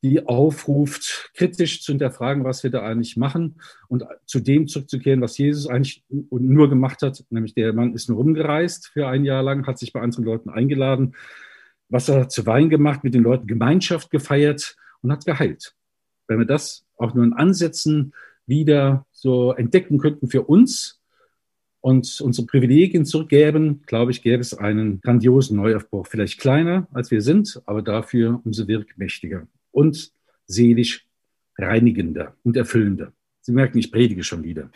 die 0.05 0.27
aufruft, 0.27 1.31
kritisch 1.35 1.83
zu 1.83 1.93
hinterfragen, 1.93 2.45
was 2.45 2.63
wir 2.63 2.71
da 2.71 2.83
eigentlich 2.83 3.17
machen 3.17 3.57
und 3.89 4.05
zu 4.27 4.39
dem 4.39 4.69
zurückzukehren, 4.69 5.23
was 5.23 5.39
Jesus 5.39 5.67
eigentlich 5.67 6.05
nur 6.11 6.69
gemacht 6.69 7.01
hat, 7.01 7.25
nämlich 7.31 7.55
der 7.55 7.73
Mann 7.73 7.95
ist 7.95 8.11
nur 8.11 8.19
rumgereist 8.19 8.89
für 8.89 9.09
ein 9.09 9.25
Jahr 9.25 9.43
lang, 9.43 9.67
hat 9.67 9.79
sich 9.79 9.95
bei 9.95 10.03
anderen 10.03 10.27
Leuten 10.27 10.51
eingeladen, 10.51 11.17
was 11.89 12.11
er 12.11 12.29
zu 12.29 12.45
Wein 12.45 12.69
gemacht, 12.69 13.03
mit 13.03 13.15
den 13.15 13.23
Leuten 13.23 13.47
Gemeinschaft 13.47 14.11
gefeiert 14.11 14.77
und 15.01 15.11
hat 15.11 15.25
geheilt. 15.25 15.75
Wenn 16.29 16.39
wir 16.39 16.47
das 16.47 16.85
auch 16.99 17.15
nur 17.15 17.25
in 17.25 17.33
Ansätzen 17.33 18.13
wieder 18.45 19.07
so 19.11 19.53
entdecken 19.53 19.97
könnten 19.97 20.29
für 20.29 20.43
uns, 20.43 21.01
und 21.81 22.19
unsere 22.23 22.47
Privilegien 22.47 23.05
zurückgäben, 23.05 23.83
glaube 23.85 24.11
ich, 24.11 24.23
gäbe 24.23 24.41
es 24.41 24.55
einen 24.55 25.03
grandiosen 25.03 25.59
Neuaufbruch. 25.59 26.07
Vielleicht 26.07 26.41
kleiner, 26.41 26.89
als 26.95 27.11
wir 27.11 27.21
sind, 27.21 27.61
aber 27.67 27.83
dafür 27.83 28.41
umso 28.43 28.67
wirkmächtiger 28.67 29.47
und 29.75 30.13
seelisch 30.47 31.07
reinigender 31.59 32.37
und 32.43 32.57
erfüllender. 32.57 33.13
Sie 33.41 33.53
merken, 33.53 33.79
ich 33.79 33.93
predige 33.93 34.25
schon 34.25 34.43
wieder. 34.45 34.71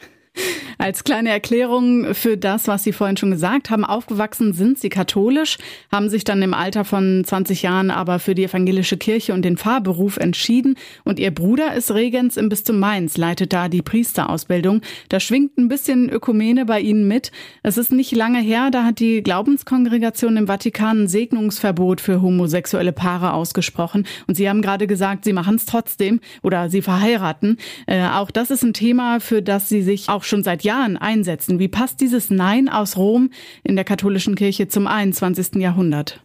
Als 0.81 1.03
kleine 1.03 1.31
Erklärung 1.31 2.15
für 2.15 2.37
das, 2.37 2.69
was 2.69 2.85
Sie 2.85 2.93
vorhin 2.93 3.17
schon 3.17 3.33
gesagt 3.33 3.69
haben, 3.69 3.85
aufgewachsen 3.85 4.53
sind 4.53 4.79
Sie 4.79 4.91
katholisch, 4.91 5.59
haben 5.91 6.09
sich 6.09 6.23
dann 6.23 6.41
im 6.41 6.55
Alter 6.55 6.85
von 6.85 7.25
20 7.25 7.63
Jahren 7.63 7.91
aber 7.91 8.21
für 8.21 8.37
die 8.37 8.45
evangelische 8.45 8.97
Kirche 8.97 9.35
und 9.35 9.43
den 9.43 9.57
Pfarrberuf 9.57 10.19
entschieden 10.19 10.77
und 11.03 11.19
Ihr 11.19 11.33
Bruder 11.33 11.75
ist 11.75 11.93
Regens 11.93 12.37
im 12.37 12.49
Bistum 12.49 12.79
Mainz, 12.79 13.17
leitet 13.17 13.53
da 13.53 13.69
die 13.69 13.83
Priesterausbildung. 13.83 14.83
Da 15.09 15.19
schwingt 15.19 15.59
ein 15.59 15.67
bisschen 15.67 16.09
Ökumene 16.11 16.65
bei 16.65 16.81
Ihnen 16.81 17.09
mit. 17.09 17.33
Es 17.65 17.77
ist 17.77 17.91
nicht 17.91 18.13
lange 18.13 18.41
her, 18.41 18.71
da 18.71 18.85
hat 18.85 19.01
die 19.01 19.25
Glaubenskongregation 19.25 20.37
im 20.37 20.47
Vatikan 20.47 21.03
ein 21.03 21.09
Segnungsverbot 21.09 22.01
für 22.01 22.23
homosexuelle 22.23 22.93
Paare 22.93 23.33
ausgesprochen 23.33 24.07
und 24.29 24.37
Sie 24.37 24.49
haben 24.49 24.63
gerade 24.63 24.87
gesagt, 24.87 25.25
Sie 25.25 25.33
machen 25.33 25.57
es 25.57 25.67
trotzdem 25.67 26.21
oder 26.45 26.71
Sie 26.71 26.83
verheiraten. 26.83 27.57
Äh, 27.89 28.07
auch 28.07 28.31
das 28.31 28.53
ist 28.53 28.63
ein 28.63 28.75
Thema, 28.75 29.19
für 29.19 29.43
das 29.43 29.69
Sie 29.69 29.83
sich 29.83 30.09
auch 30.09 30.23
schon 30.23 30.45
seit 30.45 30.68
einsetzen. 30.77 31.59
Wie 31.59 31.69
passt 31.69 32.01
dieses 32.01 32.31
Nein 32.31 32.69
aus 32.69 32.97
Rom 32.97 33.31
in 33.65 33.77
der 33.77 33.85
katholischen 33.85 34.35
Kirche 34.35 34.69
zum 34.69 34.87
21. 34.87 35.57
Jahrhundert? 35.57 36.23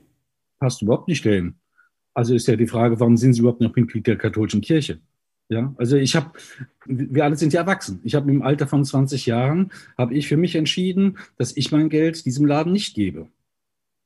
Passt 0.60 0.82
überhaupt 0.82 1.08
nicht 1.08 1.24
hin. 1.24 1.56
Also 2.14 2.36
ist 2.36 2.48
ja 2.48 2.56
die 2.56 2.68
Frage, 2.68 3.00
warum 3.00 3.18
sind 3.18 3.34
Sie 3.34 3.40
überhaupt 3.40 3.62
noch 3.62 3.76
Mitglied 3.76 4.06
der 4.06 4.18
katholischen 4.18 4.62
Kirche? 4.62 5.00
Ja, 5.50 5.74
also 5.78 5.98
ich 5.98 6.16
habe, 6.16 6.32
wir 6.86 7.24
alle 7.24 7.36
sind 7.36 7.54
ja 7.54 7.62
erwachsen. 7.62 8.00
Ich 8.04 8.16
habe 8.16 8.32
im 8.32 8.42
Alter 8.42 8.68
von 8.68 8.84
20 8.84 9.26
Jahren, 9.26 9.72
habe 9.98 10.14
ich 10.14 10.28
für 10.28 10.38
mich 10.38 10.56
entschieden, 10.56 11.18
dass 11.38 11.56
ich 11.56 11.72
mein 11.72 11.90
Geld 11.90 12.26
diesem 12.26 12.46
Laden 12.46 12.72
nicht 12.72 12.96
gebe. 12.96 13.28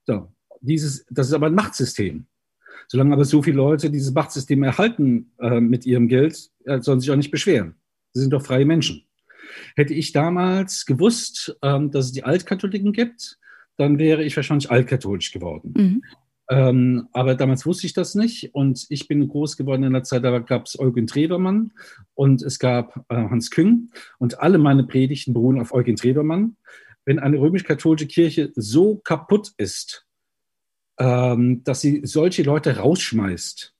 So, 0.05 0.31
dieses, 0.61 1.05
das 1.09 1.27
ist 1.27 1.33
aber 1.33 1.47
ein 1.47 1.55
Machtsystem. 1.55 2.25
Solange 2.87 3.13
aber 3.13 3.25
so 3.25 3.41
viele 3.43 3.57
Leute 3.57 3.89
dieses 3.89 4.13
Machtsystem 4.13 4.63
erhalten 4.63 5.31
äh, 5.39 5.59
mit 5.59 5.85
ihrem 5.85 6.07
Geld, 6.07 6.49
äh, 6.65 6.81
sollen 6.81 6.99
sie 6.99 7.05
sich 7.05 7.11
auch 7.11 7.17
nicht 7.17 7.31
beschweren. 7.31 7.75
Sie 8.13 8.21
sind 8.21 8.31
doch 8.31 8.45
freie 8.45 8.65
Menschen. 8.65 9.06
Hätte 9.75 9.93
ich 9.93 10.11
damals 10.11 10.85
gewusst, 10.85 11.57
ähm, 11.61 11.91
dass 11.91 12.05
es 12.05 12.11
die 12.11 12.23
Altkatholiken 12.23 12.93
gibt, 12.93 13.37
dann 13.77 13.99
wäre 13.99 14.23
ich 14.23 14.35
wahrscheinlich 14.35 14.71
altkatholisch 14.71 15.31
geworden. 15.31 15.73
Mhm. 15.75 16.03
Ähm, 16.49 17.09
aber 17.11 17.35
damals 17.35 17.65
wusste 17.65 17.87
ich 17.87 17.93
das 17.93 18.15
nicht 18.15 18.55
und 18.55 18.85
ich 18.89 19.07
bin 19.07 19.27
groß 19.27 19.57
geworden 19.57 19.83
in 19.83 19.93
der 19.93 20.03
Zeit, 20.03 20.23
da 20.23 20.39
gab 20.39 20.65
es 20.65 20.79
Eugen 20.79 21.05
Trebermann 21.05 21.73
und 22.13 22.41
es 22.41 22.57
gab 22.57 23.05
äh, 23.09 23.15
Hans 23.15 23.51
Küng 23.51 23.91
und 24.17 24.39
alle 24.39 24.57
meine 24.57 24.85
Predigten 24.85 25.33
beruhen 25.33 25.59
auf 25.59 25.73
Eugen 25.73 25.97
Trebermann. 25.97 26.55
Wenn 27.03 27.19
eine 27.19 27.37
römisch-katholische 27.37 28.07
Kirche 28.07 28.51
so 28.55 28.95
kaputt 28.95 29.51
ist, 29.57 30.05
ähm, 30.99 31.63
dass 31.65 31.81
sie 31.81 32.01
solche 32.03 32.43
Leute 32.43 32.77
rausschmeißt, 32.77 33.73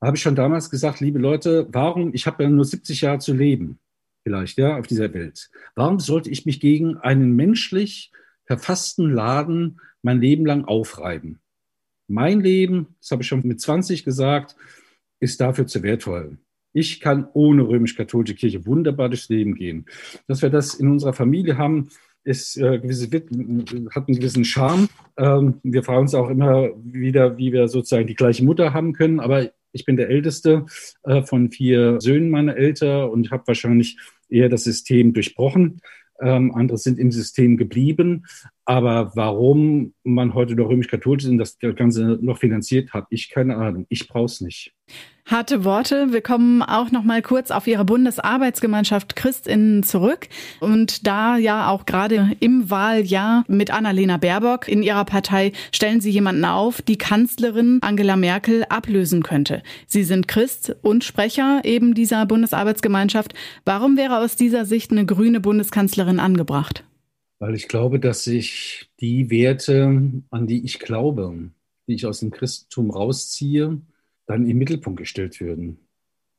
habe 0.00 0.16
ich 0.16 0.22
schon 0.22 0.36
damals 0.36 0.70
gesagt, 0.70 1.00
liebe 1.00 1.18
Leute, 1.18 1.66
warum, 1.72 2.14
ich 2.14 2.26
habe 2.26 2.44
ja 2.44 2.50
nur 2.50 2.64
70 2.64 3.00
Jahre 3.00 3.18
zu 3.18 3.32
leben 3.32 3.80
vielleicht, 4.24 4.58
ja, 4.58 4.76
auf 4.76 4.86
dieser 4.88 5.14
Welt. 5.14 5.50
Warum 5.76 6.00
sollte 6.00 6.30
ich 6.30 6.44
mich 6.46 6.58
gegen 6.58 6.96
einen 6.96 7.36
menschlich 7.36 8.10
verfassten 8.46 9.10
Laden 9.10 9.80
mein 10.02 10.20
Leben 10.20 10.44
lang 10.44 10.64
aufreiben? 10.64 11.38
Mein 12.08 12.40
Leben, 12.40 12.96
das 13.00 13.12
habe 13.12 13.22
ich 13.22 13.28
schon 13.28 13.46
mit 13.46 13.60
20 13.60 14.04
gesagt, 14.04 14.56
ist 15.20 15.40
dafür 15.40 15.66
zu 15.66 15.82
wertvoll. 15.82 16.38
Ich 16.72 17.00
kann 17.00 17.28
ohne 17.34 17.68
römisch-katholische 17.68 18.34
Kirche 18.34 18.66
wunderbar 18.66 19.08
durchs 19.08 19.28
Leben 19.28 19.54
gehen. 19.54 19.86
Dass 20.26 20.42
wir 20.42 20.50
das 20.50 20.74
in 20.74 20.90
unserer 20.90 21.12
Familie 21.12 21.56
haben, 21.56 21.88
ist 22.24 22.56
äh, 22.56 22.78
gewisse, 22.80 23.06
hat 23.06 24.08
einen 24.08 24.16
gewissen 24.18 24.44
Charme. 24.44 24.88
Ähm, 25.16 25.60
wir 25.62 25.82
fragen 25.82 26.02
uns 26.02 26.14
auch 26.14 26.30
immer 26.30 26.70
wieder, 26.82 27.38
wie 27.38 27.52
wir 27.52 27.68
sozusagen 27.68 28.06
die 28.06 28.16
gleiche 28.16 28.44
Mutter 28.44 28.72
haben 28.72 28.92
können. 28.92 29.20
Aber 29.20 29.52
ich 29.74 29.84
bin 29.84 29.96
der 29.96 30.08
älteste 30.08 30.64
äh, 31.02 31.22
von 31.22 31.50
vier 31.50 32.00
Söhnen 32.00 32.30
meiner 32.30 32.56
Eltern 32.56 33.10
und 33.10 33.30
habe 33.30 33.46
wahrscheinlich 33.46 33.98
eher 34.28 34.48
das 34.48 34.64
System 34.64 35.12
durchbrochen. 35.12 35.80
Ähm, 36.20 36.54
andere 36.54 36.78
sind 36.78 36.98
im 36.98 37.10
System 37.10 37.56
geblieben. 37.56 38.24
Aber 38.64 39.12
warum 39.14 39.94
man 40.04 40.34
heute 40.34 40.54
noch 40.54 40.68
römisch-katholisch 40.68 41.24
ist 41.24 41.30
und 41.30 41.38
das 41.38 41.58
Ganze 41.58 42.18
noch 42.22 42.38
finanziert, 42.38 42.92
habe 42.92 43.08
ich 43.10 43.28
keine 43.28 43.56
Ahnung. 43.56 43.86
Ich 43.88 44.08
brauche 44.08 44.26
es 44.26 44.40
nicht. 44.40 44.72
Harte 45.26 45.64
Worte. 45.64 46.12
Wir 46.12 46.20
kommen 46.20 46.60
auch 46.62 46.90
noch 46.90 47.02
mal 47.02 47.22
kurz 47.22 47.50
auf 47.50 47.66
Ihre 47.66 47.86
Bundesarbeitsgemeinschaft 47.86 49.16
Christinnen 49.16 49.82
zurück. 49.82 50.28
Und 50.60 51.06
da 51.06 51.38
ja 51.38 51.70
auch 51.70 51.86
gerade 51.86 52.32
im 52.40 52.68
Wahljahr 52.68 53.42
mit 53.48 53.70
Annalena 53.70 54.18
Baerbock 54.18 54.68
in 54.68 54.82
ihrer 54.82 55.06
Partei 55.06 55.52
stellen 55.72 56.02
Sie 56.02 56.10
jemanden 56.10 56.44
auf, 56.44 56.82
die 56.82 56.98
Kanzlerin 56.98 57.78
Angela 57.80 58.16
Merkel 58.16 58.64
ablösen 58.68 59.22
könnte. 59.22 59.62
Sie 59.86 60.04
sind 60.04 60.28
Christ 60.28 60.76
und 60.82 61.04
Sprecher 61.04 61.62
eben 61.64 61.94
dieser 61.94 62.26
Bundesarbeitsgemeinschaft. 62.26 63.32
Warum 63.64 63.96
wäre 63.96 64.18
aus 64.18 64.36
dieser 64.36 64.66
Sicht 64.66 64.90
eine 64.90 65.06
grüne 65.06 65.40
Bundeskanzlerin 65.40 66.20
angebracht? 66.20 66.84
Weil 67.38 67.54
ich 67.54 67.68
glaube, 67.68 67.98
dass 67.98 68.24
sich 68.24 68.90
die 69.00 69.30
Werte, 69.30 70.02
an 70.30 70.46
die 70.46 70.64
ich 70.66 70.78
glaube, 70.80 71.50
die 71.88 71.94
ich 71.94 72.04
aus 72.04 72.20
dem 72.20 72.30
Christentum 72.30 72.90
rausziehe, 72.90 73.80
dann 74.26 74.46
im 74.46 74.58
Mittelpunkt 74.58 74.98
gestellt 74.98 75.40
würden. 75.40 75.78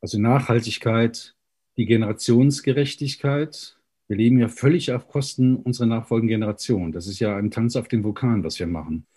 Also 0.01 0.19
Nachhaltigkeit, 0.19 1.35
die 1.77 1.85
Generationsgerechtigkeit. 1.85 3.77
Wir 4.07 4.17
leben 4.17 4.37
ja 4.37 4.49
völlig 4.49 4.91
auf 4.91 5.07
Kosten 5.07 5.55
unserer 5.55 5.87
nachfolgenden 5.87 6.39
Generation. 6.39 6.91
Das 6.91 7.07
ist 7.07 7.19
ja 7.19 7.35
ein 7.35 7.51
Tanz 7.51 7.75
auf 7.75 7.87
den 7.87 8.03
Vulkan, 8.03 8.43
was 8.43 8.59
wir 8.59 8.67
machen. 8.67 9.07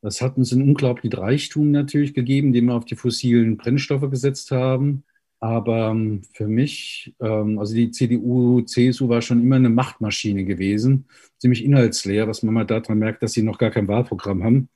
Das 0.00 0.20
hat 0.20 0.36
uns 0.36 0.52
einen 0.52 0.62
unglaublichen 0.62 1.12
Reichtum 1.12 1.70
natürlich 1.70 2.12
gegeben, 2.12 2.48
indem 2.48 2.66
wir 2.66 2.74
auf 2.74 2.84
die 2.84 2.96
fossilen 2.96 3.56
Brennstoffe 3.56 4.10
gesetzt 4.10 4.50
haben. 4.50 5.04
Aber 5.38 5.90
ähm, 5.90 6.22
für 6.34 6.46
mich, 6.46 7.14
ähm, 7.20 7.58
also 7.58 7.74
die 7.74 7.90
CDU, 7.90 8.62
CSU 8.62 9.08
war 9.08 9.22
schon 9.22 9.42
immer 9.42 9.56
eine 9.56 9.70
Machtmaschine 9.70 10.44
gewesen, 10.44 11.06
ziemlich 11.38 11.64
inhaltsleer, 11.64 12.28
was 12.28 12.42
man 12.42 12.54
mal 12.54 12.64
daran 12.64 12.98
merkt, 12.98 13.22
dass 13.22 13.32
sie 13.32 13.42
noch 13.42 13.58
gar 13.58 13.70
kein 13.70 13.88
Wahlprogramm 13.88 14.44
haben. 14.44 14.68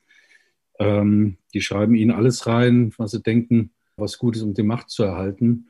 Ähm, 0.78 1.38
die 1.54 1.60
schreiben 1.60 1.94
ihnen 1.94 2.10
alles 2.10 2.46
rein, 2.46 2.92
was 2.98 3.12
sie 3.12 3.22
denken, 3.22 3.70
was 3.96 4.18
gut 4.18 4.36
ist, 4.36 4.42
um 4.42 4.54
die 4.54 4.62
Macht 4.62 4.90
zu 4.90 5.04
erhalten. 5.04 5.68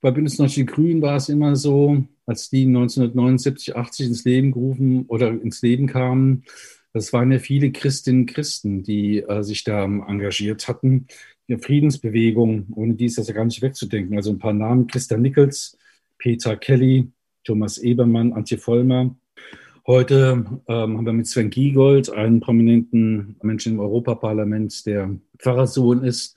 Bei 0.00 0.10
Bündnis 0.10 0.38
90 0.38 0.66
Grün 0.66 1.02
war 1.02 1.16
es 1.16 1.28
immer 1.28 1.56
so, 1.56 2.04
als 2.24 2.50
die 2.50 2.66
1979, 2.66 3.74
80 3.74 4.06
ins 4.06 4.24
Leben 4.24 4.52
gerufen 4.52 5.06
oder 5.06 5.28
ins 5.28 5.62
Leben 5.62 5.86
kamen, 5.86 6.44
das 6.92 7.12
waren 7.12 7.30
ja 7.30 7.38
viele 7.38 7.70
Christinnen 7.70 8.22
und 8.22 8.26
Christen, 8.26 8.82
die 8.82 9.20
äh, 9.20 9.42
sich 9.42 9.64
da 9.64 9.84
engagiert 9.84 10.68
hatten. 10.68 11.06
Die 11.48 11.56
Friedensbewegung, 11.56 12.66
ohne 12.74 12.94
die 12.94 13.06
ist 13.06 13.18
das 13.18 13.28
ja 13.28 13.34
gar 13.34 13.44
nicht 13.44 13.62
wegzudenken. 13.62 14.16
Also 14.16 14.30
ein 14.30 14.38
paar 14.38 14.52
Namen, 14.52 14.86
Christa 14.86 15.16
Nichols, 15.16 15.76
Peter 16.18 16.56
Kelly, 16.56 17.10
Thomas 17.44 17.78
Ebermann, 17.78 18.32
Antje 18.32 18.58
Vollmer. 18.58 19.14
Heute 19.88 20.44
ähm, 20.68 20.98
haben 20.98 21.06
wir 21.06 21.14
mit 21.14 21.26
Sven 21.26 21.48
Giegold 21.48 22.12
einen 22.12 22.40
prominenten 22.40 23.36
Menschen 23.42 23.72
im 23.72 23.80
Europaparlament, 23.80 24.84
der 24.84 25.16
Pfarrersohn 25.38 26.04
ist. 26.04 26.36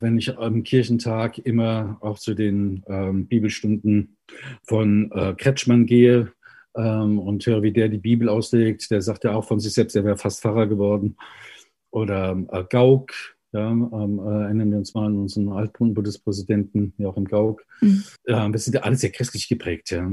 Wenn 0.00 0.18
ich 0.18 0.36
am 0.36 0.64
Kirchentag 0.64 1.38
immer 1.38 1.98
auch 2.00 2.18
zu 2.18 2.34
den 2.34 2.82
ähm, 2.88 3.28
Bibelstunden 3.28 4.16
von 4.64 5.12
äh, 5.12 5.32
Kretschmann 5.34 5.86
gehe 5.86 6.32
ähm, 6.76 7.20
und 7.20 7.46
höre, 7.46 7.62
wie 7.62 7.70
der 7.72 7.88
die 7.88 7.98
Bibel 7.98 8.28
auslegt, 8.28 8.90
der 8.90 9.00
sagt 9.00 9.22
ja 9.22 9.32
auch 9.32 9.46
von 9.46 9.60
sich 9.60 9.74
selbst, 9.74 9.94
er 9.94 10.04
wäre 10.04 10.16
fast 10.16 10.42
Pfarrer 10.42 10.66
geworden. 10.66 11.16
Oder 11.92 12.36
äh, 12.50 12.64
Gauck, 12.68 13.12
ja, 13.52 13.70
ähm, 13.70 14.18
äh, 14.26 14.42
erinnern 14.42 14.72
wir 14.72 14.78
uns 14.78 14.92
mal 14.92 15.06
an 15.06 15.18
unseren 15.18 15.50
Altbundespräsidenten, 15.50 16.94
Joachim 16.98 17.26
Gauck. 17.26 17.64
Mhm. 17.80 18.02
Äh, 18.24 18.48
wir 18.50 18.58
sind 18.58 18.74
ja 18.74 18.80
alle 18.80 18.96
sehr 18.96 19.12
christlich 19.12 19.48
geprägt. 19.48 19.92
Ja. 19.92 20.10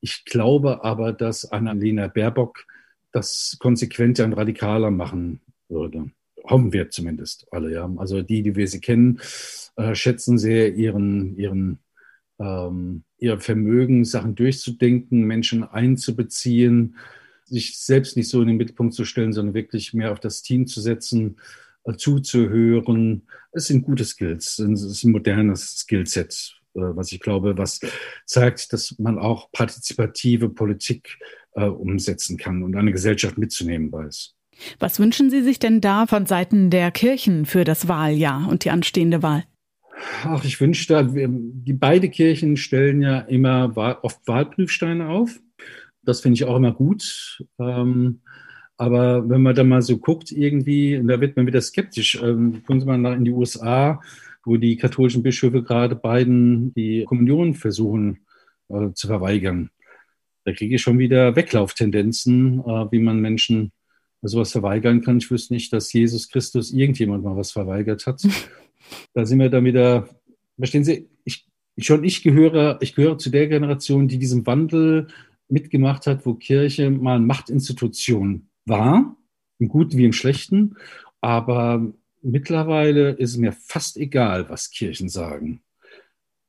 Ich 0.00 0.24
glaube 0.24 0.84
aber, 0.84 1.12
dass 1.12 1.50
Annalena 1.50 2.08
Baerbock 2.08 2.66
das 3.12 3.56
konsequenter 3.60 4.24
und 4.24 4.34
radikaler 4.34 4.90
machen 4.90 5.40
würde. 5.68 6.10
Hoffen 6.44 6.72
wir 6.72 6.90
zumindest 6.90 7.46
alle. 7.50 7.72
Ja. 7.72 7.90
Also 7.96 8.22
die, 8.22 8.42
die 8.42 8.56
wir 8.56 8.68
sie 8.68 8.80
kennen, 8.80 9.20
äh, 9.76 9.94
schätzen 9.94 10.36
sehr 10.36 10.74
ihren, 10.74 11.36
ihren, 11.36 11.78
ähm, 12.38 13.04
ihr 13.18 13.40
Vermögen, 13.40 14.04
Sachen 14.04 14.34
durchzudenken, 14.34 15.22
Menschen 15.22 15.64
einzubeziehen, 15.64 16.96
sich 17.46 17.78
selbst 17.78 18.16
nicht 18.16 18.28
so 18.28 18.42
in 18.42 18.48
den 18.48 18.56
Mittelpunkt 18.56 18.94
zu 18.94 19.04
stellen, 19.04 19.32
sondern 19.32 19.54
wirklich 19.54 19.94
mehr 19.94 20.12
auf 20.12 20.20
das 20.20 20.42
Team 20.42 20.66
zu 20.66 20.80
setzen 20.80 21.36
zuzuhören. 21.92 23.26
Es 23.52 23.66
sind 23.66 23.82
gute 23.82 24.04
Skills, 24.04 24.58
es 24.58 24.82
ist 24.82 25.04
ein 25.04 25.12
modernes 25.12 25.78
Skillset, 25.80 26.32
äh, 26.32 26.63
was 26.74 27.12
ich 27.12 27.20
glaube, 27.20 27.56
was 27.56 27.80
zeigt, 28.26 28.72
dass 28.72 28.98
man 28.98 29.18
auch 29.18 29.50
partizipative 29.52 30.48
Politik 30.48 31.18
äh, 31.54 31.66
umsetzen 31.66 32.36
kann 32.36 32.62
und 32.62 32.76
eine 32.76 32.92
Gesellschaft 32.92 33.38
mitzunehmen 33.38 33.92
weiß. 33.92 34.34
Was 34.78 35.00
wünschen 35.00 35.30
Sie 35.30 35.42
sich 35.42 35.58
denn 35.58 35.80
da 35.80 36.06
von 36.06 36.26
Seiten 36.26 36.70
der 36.70 36.90
Kirchen 36.90 37.46
für 37.46 37.64
das 37.64 37.88
Wahljahr 37.88 38.48
und 38.48 38.64
die 38.64 38.70
anstehende 38.70 39.22
Wahl? 39.22 39.44
Ach, 40.24 40.44
ich 40.44 40.60
wünschte, 40.60 41.08
die 41.08 41.72
beide 41.72 42.08
Kirchen 42.08 42.56
stellen 42.56 43.00
ja 43.00 43.20
immer 43.20 43.72
oft 44.02 44.26
Wahlprüfsteine 44.26 45.08
auf. 45.08 45.40
Das 46.02 46.20
finde 46.20 46.34
ich 46.34 46.44
auch 46.44 46.56
immer 46.56 46.72
gut. 46.72 47.42
Ähm, 47.58 48.20
aber 48.76 49.28
wenn 49.28 49.42
man 49.42 49.54
da 49.54 49.62
mal 49.62 49.82
so 49.82 49.98
guckt, 49.98 50.32
irgendwie, 50.32 51.00
da 51.04 51.20
wird 51.20 51.36
man 51.36 51.46
wieder 51.46 51.60
skeptisch. 51.60 52.20
Ähm, 52.20 52.62
gucken 52.66 52.80
Sie 52.80 52.86
mal 52.86 52.98
nach 52.98 53.14
in 53.14 53.24
die 53.24 53.30
USA, 53.30 54.00
wo 54.44 54.56
die 54.56 54.76
katholischen 54.76 55.22
Bischöfe 55.22 55.62
gerade 55.62 55.96
beiden 55.96 56.74
die 56.74 57.04
Kommunion 57.04 57.54
versuchen 57.54 58.26
äh, 58.68 58.92
zu 58.92 59.06
verweigern. 59.06 59.70
Da 60.44 60.52
kriege 60.52 60.74
ich 60.74 60.82
schon 60.82 60.98
wieder 60.98 61.36
Weglauftendenzen, 61.36 62.60
äh, 62.60 62.92
wie 62.92 62.98
man 62.98 63.20
Menschen 63.20 63.72
sowas 64.22 64.52
verweigern 64.52 65.02
kann. 65.02 65.18
Ich 65.18 65.30
wüsste 65.30 65.54
nicht, 65.54 65.72
dass 65.72 65.92
Jesus 65.92 66.28
Christus 66.28 66.72
irgendjemand 66.72 67.24
mal 67.24 67.36
was 67.36 67.52
verweigert 67.52 68.06
hat. 68.06 68.22
Da 69.14 69.24
sind 69.24 69.38
wir 69.38 69.48
dann 69.48 69.64
wieder, 69.64 70.06
verstehen 70.58 70.84
Sie, 70.84 71.08
ich, 71.24 71.46
schon 71.78 72.04
ich 72.04 72.22
gehöre, 72.22 72.76
ich 72.82 72.94
gehöre 72.94 73.16
zu 73.16 73.30
der 73.30 73.48
Generation, 73.48 74.08
die 74.08 74.18
diesen 74.18 74.46
Wandel 74.46 75.06
mitgemacht 75.48 76.06
hat, 76.06 76.26
wo 76.26 76.34
Kirche 76.34 76.90
mal 76.90 77.18
Machtinstitution 77.18 78.48
war, 78.66 79.16
im 79.58 79.68
Guten 79.68 79.96
wie 79.96 80.04
im 80.04 80.12
Schlechten. 80.12 80.76
Aber 81.22 81.94
mittlerweile 82.24 83.10
ist 83.10 83.36
mir 83.36 83.52
fast 83.52 83.96
egal, 83.96 84.48
was 84.48 84.70
Kirchen 84.70 85.08
sagen, 85.08 85.62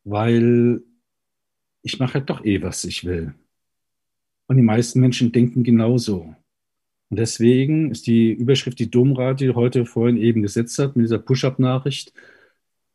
weil 0.03 0.81
ich 1.81 1.99
mache 1.99 2.21
doch 2.21 2.43
eh, 2.43 2.61
was 2.61 2.83
ich 2.85 3.05
will. 3.05 3.33
Und 4.47 4.57
die 4.57 4.63
meisten 4.63 4.99
Menschen 4.99 5.31
denken 5.31 5.63
genauso. 5.63 6.35
Und 7.09 7.19
deswegen 7.19 7.91
ist 7.91 8.07
die 8.07 8.31
Überschrift, 8.31 8.79
die 8.79 8.89
Domrat, 8.89 9.39
die 9.39 9.51
heute 9.51 9.85
vorhin 9.85 10.17
eben 10.17 10.41
gesetzt 10.41 10.79
hat, 10.79 10.95
mit 10.95 11.05
dieser 11.05 11.19
Push-Up-Nachricht, 11.19 12.13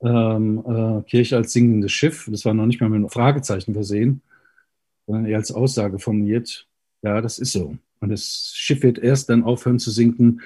ähm, 0.02 0.64
äh, 0.66 1.02
Kirche 1.08 1.36
als 1.36 1.52
singendes 1.52 1.92
Schiff, 1.92 2.28
das 2.30 2.44
war 2.44 2.54
noch 2.54 2.66
nicht 2.66 2.80
mal 2.80 2.88
mit 2.88 2.96
einem 2.96 3.10
Fragezeichen 3.10 3.74
versehen, 3.74 4.22
sondern 5.06 5.26
eher 5.26 5.38
als 5.38 5.52
Aussage 5.52 5.98
formuliert, 5.98 6.66
ja, 7.02 7.20
das 7.20 7.38
ist 7.38 7.52
so. 7.52 7.76
Und 8.00 8.08
das 8.08 8.52
Schiff 8.54 8.82
wird 8.82 8.98
erst 8.98 9.28
dann 9.28 9.44
aufhören 9.44 9.78
zu 9.78 9.90
sinken, 9.90 10.40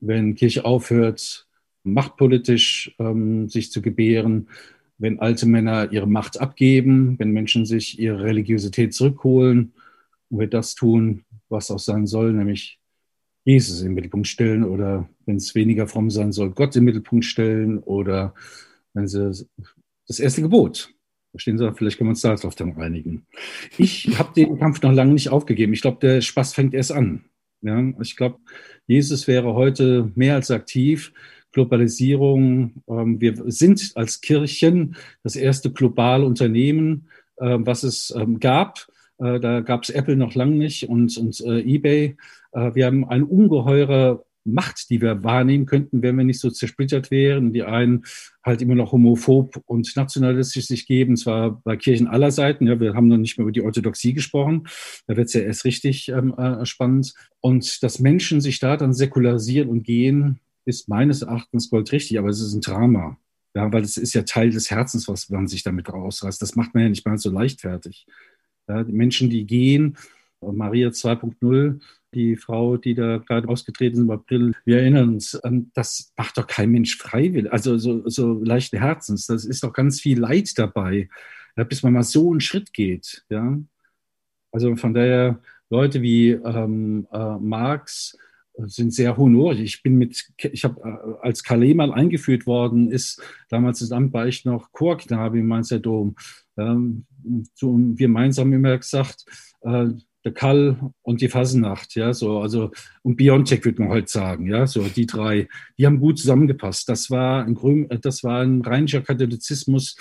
wenn 0.00 0.34
Kirche 0.34 0.64
aufhört, 0.64 1.46
machtpolitisch 1.84 2.94
ähm, 2.98 3.48
sich 3.48 3.70
zu 3.70 3.82
gebären, 3.82 4.48
wenn 4.98 5.20
alte 5.20 5.46
Männer 5.46 5.90
ihre 5.92 6.06
Macht 6.06 6.40
abgeben, 6.40 7.18
wenn 7.18 7.32
Menschen 7.32 7.66
sich 7.66 7.98
ihre 7.98 8.22
Religiosität 8.22 8.94
zurückholen 8.94 9.72
und 10.30 10.40
wir 10.40 10.46
das 10.46 10.74
tun, 10.74 11.24
was 11.48 11.70
auch 11.70 11.78
sein 11.78 12.06
soll, 12.06 12.32
nämlich 12.32 12.78
Jesus 13.44 13.82
im 13.82 13.94
Mittelpunkt 13.94 14.28
stellen 14.28 14.62
oder 14.62 15.08
wenn 15.26 15.36
es 15.36 15.54
weniger 15.54 15.88
fromm 15.88 16.10
sein 16.10 16.32
soll, 16.32 16.50
Gott 16.50 16.76
im 16.76 16.84
Mittelpunkt 16.84 17.24
stellen 17.24 17.78
oder 17.78 18.34
wenn 18.94 19.08
sie 19.08 19.46
das 20.06 20.20
erste 20.20 20.42
Gebot 20.42 20.94
Verstehen 21.32 21.56
Sie, 21.56 21.72
vielleicht 21.72 21.96
können 21.96 22.08
wir 22.08 22.12
uns 22.12 22.20
darauf 22.20 22.54
dann 22.54 22.76
einigen. 22.76 23.26
Ich 23.78 24.18
habe 24.18 24.34
den 24.34 24.58
Kampf 24.58 24.82
noch 24.82 24.92
lange 24.92 25.14
nicht 25.14 25.30
aufgegeben. 25.30 25.72
Ich 25.72 25.80
glaube, 25.80 25.98
der 26.00 26.20
Spaß 26.20 26.52
fängt 26.52 26.74
erst 26.74 26.92
an. 26.92 27.24
Ja, 27.62 27.82
ich 28.02 28.16
glaube, 28.16 28.38
Jesus 28.86 29.26
wäre 29.26 29.54
heute 29.54 30.12
mehr 30.14 30.34
als 30.34 30.50
aktiv. 30.50 31.12
Globalisierung, 31.52 32.82
ähm, 32.88 33.20
wir 33.20 33.34
sind 33.46 33.92
als 33.94 34.20
Kirchen 34.20 34.96
das 35.22 35.36
erste 35.36 35.72
globale 35.72 36.24
Unternehmen, 36.24 37.08
äh, 37.36 37.58
was 37.60 37.82
es 37.82 38.12
ähm, 38.16 38.40
gab. 38.40 38.86
Äh, 39.18 39.40
da 39.40 39.60
gab 39.60 39.84
es 39.84 39.90
Apple 39.90 40.16
noch 40.16 40.34
lange 40.34 40.56
nicht 40.56 40.88
und, 40.88 41.16
und 41.16 41.40
äh, 41.40 41.60
eBay. 41.60 42.16
Äh, 42.52 42.74
wir 42.74 42.86
haben 42.86 43.08
eine 43.08 43.26
ungeheure 43.26 44.24
Macht, 44.44 44.90
die 44.90 45.00
wir 45.00 45.22
wahrnehmen 45.22 45.66
könnten, 45.66 46.02
wenn 46.02 46.16
wir 46.16 46.24
nicht 46.24 46.40
so 46.40 46.50
zersplittert 46.50 47.12
wären. 47.12 47.52
Die 47.52 47.62
einen 47.62 48.04
halt 48.44 48.60
immer 48.60 48.74
noch 48.74 48.90
homophob 48.90 49.62
und 49.66 49.94
nationalistisch 49.94 50.66
sich 50.66 50.86
geben, 50.86 51.16
zwar 51.16 51.60
bei 51.62 51.76
Kirchen 51.76 52.08
aller 52.08 52.32
Seiten. 52.32 52.66
Ja, 52.66 52.80
wir 52.80 52.94
haben 52.94 53.06
noch 53.06 53.18
nicht 53.18 53.38
mehr 53.38 53.44
über 53.44 53.52
die 53.52 53.62
Orthodoxie 53.62 54.14
gesprochen. 54.14 54.66
Da 55.06 55.16
wird 55.16 55.28
es 55.28 55.34
ja 55.34 55.42
erst 55.42 55.64
richtig 55.64 56.08
ähm, 56.08 56.34
äh, 56.36 56.66
spannend. 56.66 57.14
Und 57.40 57.82
dass 57.84 58.00
Menschen 58.00 58.40
sich 58.40 58.58
da 58.58 58.76
dann 58.76 58.94
säkularisieren 58.94 59.68
und 59.68 59.84
gehen, 59.84 60.40
ist 60.64 60.88
meines 60.88 61.22
Erachtens 61.22 61.70
goldrichtig, 61.70 62.18
aber 62.18 62.28
es 62.28 62.40
ist 62.40 62.54
ein 62.54 62.60
Drama. 62.60 63.18
Ja, 63.54 63.70
weil 63.72 63.82
es 63.82 63.98
ist 63.98 64.14
ja 64.14 64.22
Teil 64.22 64.50
des 64.50 64.70
Herzens, 64.70 65.08
was 65.08 65.28
man 65.28 65.46
sich 65.46 65.62
damit 65.62 65.92
rausreißt. 65.92 66.40
Das 66.40 66.56
macht 66.56 66.74
man 66.74 66.84
ja 66.84 66.88
nicht 66.88 67.06
mal 67.06 67.18
so 67.18 67.30
leichtfertig. 67.30 68.06
Ja, 68.66 68.82
die 68.82 68.92
Menschen, 68.92 69.28
die 69.28 69.44
gehen, 69.46 69.98
Maria 70.40 70.88
2.0, 70.88 71.80
die 72.14 72.36
Frau, 72.36 72.76
die 72.76 72.94
da 72.94 73.18
gerade 73.18 73.48
ausgetreten 73.48 73.96
ist 73.96 74.02
im 74.02 74.10
April, 74.10 74.54
wir 74.64 74.78
erinnern 74.78 75.10
uns, 75.10 75.40
das 75.74 76.12
macht 76.16 76.38
doch 76.38 76.46
kein 76.46 76.70
Mensch 76.70 76.96
freiwillig, 76.96 77.52
also 77.52 77.78
so, 77.78 78.08
so 78.08 78.42
leichten 78.42 78.78
Herzens. 78.78 79.26
Das 79.26 79.44
ist 79.44 79.62
doch 79.62 79.72
ganz 79.72 80.00
viel 80.00 80.18
Leid 80.18 80.58
dabei, 80.58 81.08
ja, 81.56 81.64
bis 81.64 81.82
man 81.82 81.92
mal 81.92 82.02
so 82.02 82.30
einen 82.30 82.40
Schritt 82.40 82.72
geht. 82.72 83.24
Ja? 83.28 83.58
Also 84.50 84.76
von 84.76 84.94
daher, 84.94 85.40
Leute 85.70 86.02
wie 86.02 86.30
ähm, 86.32 87.06
äh, 87.12 87.38
Marx 87.38 88.18
sind 88.66 88.92
sehr 88.92 89.16
honorig. 89.16 89.60
Ich 89.62 89.82
bin 89.82 89.96
mit, 89.96 90.32
ich 90.36 90.64
habe 90.64 90.80
äh, 90.80 91.26
als 91.26 91.42
Calais 91.42 91.74
mal 91.74 91.92
eingeführt 91.92 92.46
worden, 92.46 92.90
ist 92.90 93.20
damals 93.48 93.80
das 93.80 93.92
Amt 93.92 94.12
war 94.12 94.26
ich 94.26 94.44
noch 94.44 94.72
Chorknabe 94.72 95.38
im 95.38 95.46
Mainzer 95.46 95.78
Dom. 95.78 96.16
Ähm, 96.56 97.06
so, 97.54 97.76
wir 97.78 98.06
gemeinsam 98.06 98.52
immer 98.52 98.76
gesagt, 98.76 99.24
äh, 99.62 99.86
der 100.24 100.32
Kall 100.32 100.92
und 101.02 101.20
die 101.20 101.28
Fasenacht, 101.28 101.96
ja, 101.96 102.14
so, 102.14 102.40
also, 102.40 102.70
und 103.02 103.16
Biontech 103.16 103.64
würde 103.64 103.82
man 103.82 103.90
heute 103.90 104.08
sagen, 104.08 104.46
ja, 104.46 104.66
so, 104.66 104.82
die 104.82 105.06
drei, 105.06 105.48
die 105.78 105.86
haben 105.86 105.98
gut 105.98 106.18
zusammengepasst. 106.18 106.88
Das 106.88 107.10
war 107.10 107.44
ein, 107.44 107.54
Grün, 107.54 107.88
das 108.00 108.22
war 108.22 108.42
ein 108.42 108.60
rheinischer 108.60 109.00
Katholizismus, 109.00 109.96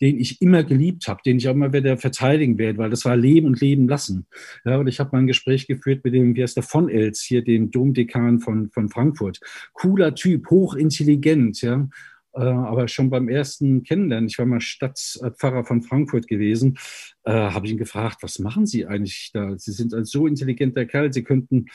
den 0.00 0.18
ich 0.18 0.40
immer 0.40 0.64
geliebt 0.64 1.08
habe, 1.08 1.20
den 1.24 1.38
ich 1.38 1.48
auch 1.48 1.54
immer 1.54 1.72
wieder 1.72 1.96
verteidigen 1.96 2.58
werde, 2.58 2.78
weil 2.78 2.90
das 2.90 3.04
war 3.04 3.16
Leben 3.16 3.46
und 3.46 3.60
Leben 3.60 3.88
lassen. 3.88 4.26
Ja, 4.64 4.78
und 4.78 4.86
ich 4.86 5.00
habe 5.00 5.10
mal 5.12 5.18
ein 5.18 5.26
Gespräch 5.26 5.66
geführt 5.66 6.04
mit 6.04 6.14
dem, 6.14 6.34
wie 6.34 6.42
heißt 6.42 6.56
der, 6.56 6.62
von 6.62 6.88
Els, 6.88 7.22
hier, 7.22 7.42
dem 7.42 7.70
Domdekan 7.70 8.40
von, 8.40 8.70
von 8.70 8.88
Frankfurt. 8.88 9.40
Cooler 9.72 10.14
Typ, 10.14 10.50
hochintelligent, 10.50 11.62
ja. 11.62 11.88
Äh, 12.34 12.40
aber 12.42 12.88
schon 12.88 13.10
beim 13.10 13.28
ersten 13.28 13.84
Kennenlernen, 13.84 14.28
ich 14.28 14.38
war 14.38 14.46
mal 14.46 14.60
Stadtpfarrer 14.60 15.64
von 15.64 15.82
Frankfurt 15.82 16.26
gewesen, 16.26 16.78
äh, 17.22 17.32
habe 17.32 17.66
ich 17.66 17.72
ihn 17.72 17.78
gefragt, 17.78 18.22
was 18.22 18.40
machen 18.40 18.66
Sie 18.66 18.86
eigentlich 18.86 19.30
da? 19.32 19.56
Sie 19.56 19.72
sind 19.72 19.94
ein 19.94 20.04
so 20.04 20.26
intelligenter 20.26 20.84
Kerl, 20.84 21.12
Sie 21.12 21.22
könnten 21.22 21.66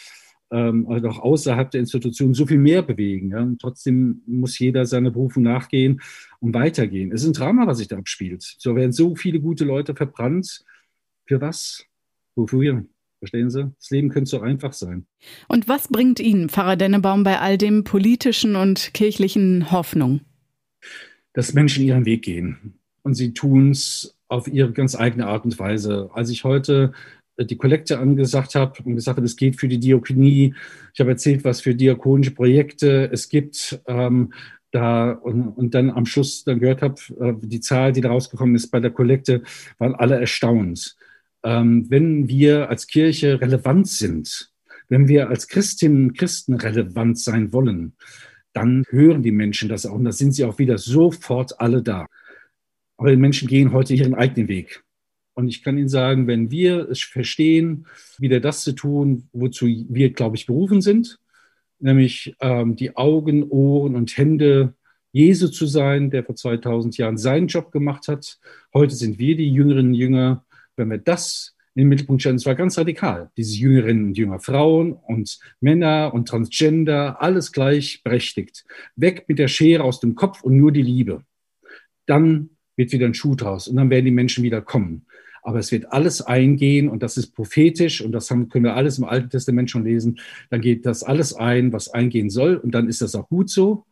ähm, 0.52 0.88
also 0.90 1.10
auch 1.10 1.20
außerhalb 1.20 1.72
der 1.72 1.82
Institution 1.82 2.34
so 2.34 2.46
viel 2.46 2.58
mehr 2.58 2.82
bewegen. 2.82 3.32
Ja? 3.32 3.42
Und 3.42 3.60
trotzdem 3.60 4.22
muss 4.26 4.58
jeder 4.60 4.86
seiner 4.86 5.12
Berufung 5.12 5.44
nachgehen 5.44 6.02
und 6.40 6.54
weitergehen. 6.54 7.12
Es 7.12 7.22
ist 7.22 7.28
ein 7.28 7.34
Drama, 7.34 7.68
was 7.68 7.80
sich 7.80 7.88
da 7.88 7.98
abspielt. 7.98 8.42
So 8.58 8.76
werden 8.76 8.92
so 8.92 9.16
viele 9.16 9.40
gute 9.40 9.66
Leute 9.66 9.96
verbrannt. 9.96 10.64
Für 11.28 11.42
was? 11.42 11.86
Wofür? 12.36 12.86
Verstehen 13.20 13.50
Sie? 13.50 13.72
Das 13.78 13.90
Leben 13.90 14.10
könnte 14.10 14.30
so 14.30 14.40
einfach 14.40 14.74
sein. 14.74 15.06
Und 15.48 15.68
was 15.68 15.90
bringt 15.90 16.20
Ihnen, 16.20 16.48
Pfarrer 16.48 16.78
Dennebaum, 16.78 17.24
bei 17.24 17.40
all 17.40 17.58
dem 17.58 17.84
politischen 17.84 18.56
und 18.56 18.94
kirchlichen 18.94 19.72
Hoffnung? 19.72 20.22
dass 21.34 21.54
Menschen 21.54 21.86
ihren 21.86 22.06
Weg 22.06 22.24
gehen. 22.24 22.74
Und 23.04 23.14
sie 23.14 23.34
tun 23.34 23.72
es 23.72 24.18
auf 24.28 24.48
ihre 24.48 24.72
ganz 24.72 24.96
eigene 24.96 25.28
Art 25.28 25.46
und 25.46 25.58
Weise. 25.58 26.10
Als 26.14 26.30
ich 26.30 26.44
heute 26.44 26.92
die 27.46 27.58
Kollekte 27.58 28.00
angesagt 28.00 28.56
habe 28.56 28.82
und 28.84 28.96
gesagt 28.96 29.18
habe, 29.18 29.26
es 29.26 29.36
geht 29.36 29.60
für 29.60 29.68
die 29.68 29.80
Diakonie. 29.80 30.54
Ich 30.94 31.00
habe 31.00 31.12
erzählt, 31.12 31.44
was 31.44 31.62
für 31.62 31.76
diakonische 31.76 32.32
Projekte 32.32 33.10
es 33.12 33.30
gibt. 33.30 33.82
Ähm, 33.88 34.34
da 34.72 35.12
und, 35.12 35.50
und 35.50 35.74
dann 35.74 35.90
am 35.90 36.06
Schluss 36.06 36.44
dann 36.44 36.60
gehört 36.60 36.82
habe, 36.82 36.96
äh, 37.20 37.34
die 37.42 37.60
Zahl, 37.60 37.92
die 37.92 38.02
da 38.02 38.10
rausgekommen 38.10 38.56
ist 38.56 38.70
bei 38.70 38.80
der 38.80 38.92
Kollekte, 38.92 39.44
waren 39.78 39.96
alle 39.96 40.20
erstaunt. 40.20 40.96
Ähm, 41.44 41.86
wenn 41.90 42.28
wir 42.28 42.70
als 42.70 42.88
Kirche 42.88 43.42
relevant 43.42 43.88
sind, 43.88 44.52
wenn 44.90 45.08
wir 45.08 45.30
als 45.30 45.48
Christinnen 45.48 46.10
und 46.10 46.18
Christen 46.18 46.56
relevant 46.56 47.20
sein 47.20 47.54
wollen, 47.54 47.94
dann 48.54 48.84
hören 48.90 49.24
die 49.24 49.32
Menschen 49.32 49.70
das 49.70 49.86
auch 49.86 49.94
und 49.94 50.06
da 50.06 50.12
sind 50.12 50.34
sie 50.34 50.44
auch 50.44 50.60
wieder 50.60 50.78
sofort 50.78 51.60
alle 51.60 51.82
da. 51.82 52.08
Aber 52.98 53.12
die 53.12 53.18
Menschen 53.18 53.48
gehen 53.48 53.72
heute 53.72 53.94
ihren 53.94 54.16
eigenen 54.16 54.48
Weg. 54.50 54.84
Und 55.40 55.48
ich 55.48 55.64
kann 55.64 55.78
Ihnen 55.78 55.88
sagen, 55.88 56.28
wenn 56.28 56.52
wir 56.52 56.90
es 56.90 57.00
verstehen, 57.02 57.86
wieder 58.18 58.42
das 58.42 58.62
zu 58.62 58.74
tun, 58.74 59.30
wozu 59.32 59.68
wir, 59.68 60.12
glaube 60.12 60.36
ich, 60.36 60.46
berufen 60.46 60.82
sind, 60.82 61.18
nämlich 61.80 62.36
ähm, 62.42 62.76
die 62.76 62.98
Augen, 62.98 63.44
Ohren 63.50 63.96
und 63.96 64.18
Hände 64.18 64.74
Jesu 65.14 65.48
zu 65.48 65.66
sein, 65.66 66.10
der 66.10 66.26
vor 66.26 66.36
2000 66.36 66.98
Jahren 66.98 67.18
seinen 67.18 67.48
Job 67.48 67.72
gemacht 67.72 68.10
hat. 68.10 68.38
Heute 68.74 68.94
sind 68.96 69.18
wir 69.18 69.38
die 69.38 69.50
Jüngerinnen 69.50 69.94
und 69.94 69.98
Jünger. 69.98 70.46
Wenn 70.76 70.92
wir 70.92 70.98
das 70.98 71.56
in 71.74 71.84
den 71.84 71.88
Mittelpunkt 71.88 72.22
stellen, 72.22 72.36
es 72.36 72.46
war 72.46 72.56
ganz 72.56 72.78
radikal, 72.78 73.32
diese 73.38 73.58
Jüngerinnen 73.58 74.08
und 74.08 74.18
Jünger, 74.18 74.42
Frauen 74.42 74.92
und 74.92 75.40
Männer 75.62 76.14
und 76.14 76.28
Transgender, 76.28 77.22
alles 77.22 77.54
gleichberechtigt. 77.54 78.66
Weg 78.98 79.24
mit 79.30 79.40
der 79.40 79.48
Schere 79.48 79.86
aus 79.86 80.02
dem 80.02 80.16
Kopf 80.16 80.42
und 80.42 80.58
nur 80.58 80.74
die 80.74 80.82
Liebe. 80.82 81.24
Dann 82.08 82.50
wird 82.76 82.92
wieder 82.92 83.06
ein 83.06 83.14
Schuh 83.14 83.36
draus 83.36 83.70
und 83.70 83.78
dann 83.78 83.90
werden 83.90 84.04
die 84.04 84.12
Menschen 84.12 84.44
wieder 84.44 84.62
kommen. 84.62 85.06
Aber 85.42 85.60
es 85.60 85.72
wird 85.72 85.92
alles 85.92 86.22
eingehen 86.22 86.90
und 86.90 87.04
das 87.04 87.18
ist 87.18 87.36
prophetisch 87.36 88.02
und 88.02 88.12
das 88.12 88.30
haben, 88.32 88.50
können 88.50 88.66
wir 88.66 88.76
alles 88.76 88.98
im 88.98 89.06
Alten 89.06 89.30
Testament 89.30 89.70
schon 89.70 89.86
lesen. 89.86 90.20
Dann 90.50 90.62
geht 90.62 90.86
das 90.86 91.04
alles 91.04 91.34
ein, 91.34 91.74
was 91.74 91.90
eingehen 91.90 92.30
soll 92.30 92.58
und 92.58 92.72
dann 92.72 92.88
ist 92.88 93.02
das 93.02 93.16
auch 93.16 93.30
gut 93.30 93.50
so, 93.50 93.86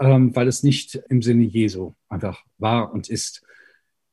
ähm, 0.00 0.34
weil 0.34 0.48
es 0.48 0.62
nicht 0.62 1.00
im 1.08 1.22
Sinne 1.22 1.44
Jesu 1.44 1.92
einfach 2.08 2.44
war 2.58 2.92
und 2.92 3.08
ist. 3.08 3.42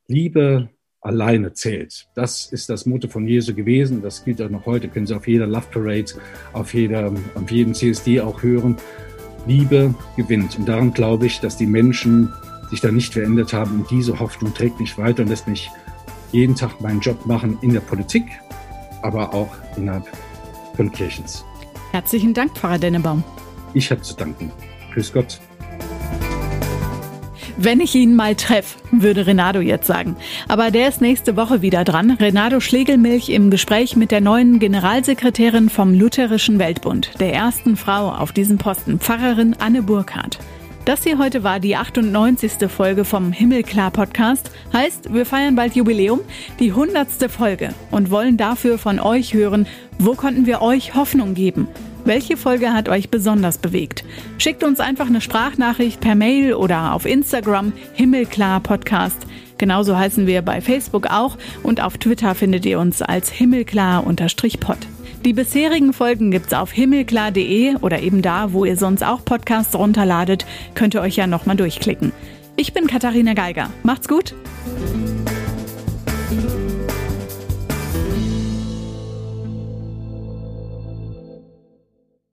Liebe 0.10 0.69
alleine 1.02 1.54
zählt. 1.54 2.08
Das 2.15 2.52
ist 2.52 2.69
das 2.69 2.86
Motto 2.86 3.08
von 3.08 3.28
Jesu 3.28 3.54
gewesen. 3.54 4.02
Das 4.02 4.26
gilt 4.26 4.41
auch 4.41 4.50
noch 4.50 4.65
heute. 4.65 4.88
Können 4.88 5.08
Sie 5.08 5.15
auf 5.15 5.28
jeder 5.28 5.47
Love 5.47 5.67
Parade, 5.71 6.13
auf, 6.54 6.73
jeder, 6.73 7.13
auf 7.36 7.52
jedem 7.52 7.73
CSD 7.73 8.21
auch 8.21 8.41
hören. 8.43 8.78
Liebe 9.45 9.93
gewinnt. 10.17 10.58
Und 10.58 10.67
daran 10.67 10.93
glaube 10.93 11.26
ich, 11.26 11.39
dass 11.39 11.58
die 11.58 11.67
Menschen 11.67 12.34
sich 12.69 12.82
da 12.82 12.91
nicht 12.91 13.13
verändert 13.13 13.54
haben. 13.54 13.82
Und 13.82 13.91
diese 13.91 14.19
Hoffnung 14.19 14.54
trägt 14.54 14.80
mich 14.80 14.97
weiter 14.97 15.23
und 15.23 15.30
lässt 15.30 15.47
mich 15.47 15.69
jeden 16.32 16.56
Tag 16.56 16.82
meinen 16.82 17.00
Job 17.00 17.26
machen 17.26 17.58
in 17.62 17.74
der 17.74 17.80
Politik, 17.82 18.26
aber 19.02 19.34
auch 19.34 19.56
innerhalb 19.76 20.08
von 20.76 20.92
Kirchens. 20.92 21.46
Herzlichen 21.92 22.34
Dank, 22.34 22.58
Pfarrer 22.58 22.80
Dennebaum. 22.80 23.24
Ich 23.74 23.92
habe 23.92 24.02
zu 24.02 24.16
danken. 24.16 24.52
Grüß 24.94 25.13
Gott. 25.13 25.40
Wenn 27.60 27.80
ich 27.80 27.96
ihn 27.96 28.16
mal 28.16 28.36
treffe, 28.36 28.78
würde 28.92 29.26
Renato 29.26 29.60
jetzt 29.60 29.88
sagen. 29.88 30.16
Aber 30.48 30.70
der 30.70 30.90
ist 30.90 31.02
nächste 31.02 31.36
Woche 31.36 31.63
wieder 31.63 31.84
dran. 31.84 32.12
Renato 32.12 32.60
Schlegelmilch 32.60 33.30
im 33.30 33.50
Gespräch 33.50 33.96
mit 33.96 34.12
der 34.12 34.22
neuen 34.22 34.60
Generalsekretärin 34.60 35.70
vom 35.70 35.92
Lutherischen 35.92 36.60
Weltbund, 36.60 37.20
der 37.20 37.34
ersten 37.34 37.76
Frau 37.76 38.12
auf 38.12 38.32
diesem 38.32 38.60
Posten, 38.60 39.00
Pfarrerin 39.00 39.56
Anne 39.58 39.82
Burkhardt. 39.82 40.38
Das 40.88 41.04
hier 41.04 41.17
heute 41.17 41.43
war 41.43 41.60
die 41.60 41.76
98. 41.76 42.69
Folge 42.69 43.04
vom 43.04 43.34
Himmelklar 43.34 43.91
Podcast. 43.91 44.52
Heißt, 44.71 45.13
wir 45.13 45.26
feiern 45.26 45.54
bald 45.54 45.76
Jubiläum, 45.76 46.21
die 46.62 46.69
100. 46.69 47.30
Folge 47.30 47.71
und 47.91 48.10
wollen 48.10 48.38
dafür 48.38 48.78
von 48.78 49.02
euch 49.02 49.34
hören, 49.34 49.67
wo 50.00 50.13
konnten 50.13 50.45
wir 50.45 50.62
euch 50.62 50.95
Hoffnung 50.95 51.34
geben? 51.34 51.67
Welche 52.06 52.38
Folge 52.38 52.71
hat 52.71 52.88
euch 52.88 53.10
besonders 53.10 53.58
bewegt? 53.58 54.06
Schickt 54.38 54.63
uns 54.63 54.80
einfach 54.80 55.08
eine 55.08 55.19
Sprachnachricht 55.19 56.00
per 56.00 56.15
Mail 56.15 56.54
oder 56.54 56.93
auf 56.93 57.06
Instagram 57.06 57.73
Himmelklar 57.91 58.62
Podcast. 58.62 59.28
Genauso 59.58 59.97
heißen 59.97 60.26
wir 60.26 60.41
bei 60.41 60.62
Facebook 60.62 61.08
auch 61.08 61.38
und 61.63 61.84
auf 61.84 61.97
Twitter 61.97 62.34
findet 62.34 62.65
ihr 62.65 62.80
uns 62.80 63.02
als 63.02 63.30
himmelklar-pod. 63.30 64.78
Die 65.25 65.34
bisherigen 65.34 65.93
Folgen 65.93 66.32
gibt's 66.32 66.53
auf 66.53 66.71
himmelklar.de 66.71 67.75
oder 67.82 67.99
eben 67.99 68.21
da, 68.21 68.53
wo 68.53 68.65
ihr 68.65 68.77
sonst 68.77 69.03
auch 69.03 69.25
Podcasts 69.25 69.75
runterladet, 69.75 70.45
könnt 70.73 70.93
ihr 70.93 71.01
euch 71.01 71.15
ja 71.15 71.27
nochmal 71.27 71.58
durchklicken. 71.58 72.13
Ich 72.56 72.73
bin 72.73 72.88
Katharina 72.88 73.34
Geiger. 73.34 73.69
Macht's 73.84 74.08
gut! 74.08 74.34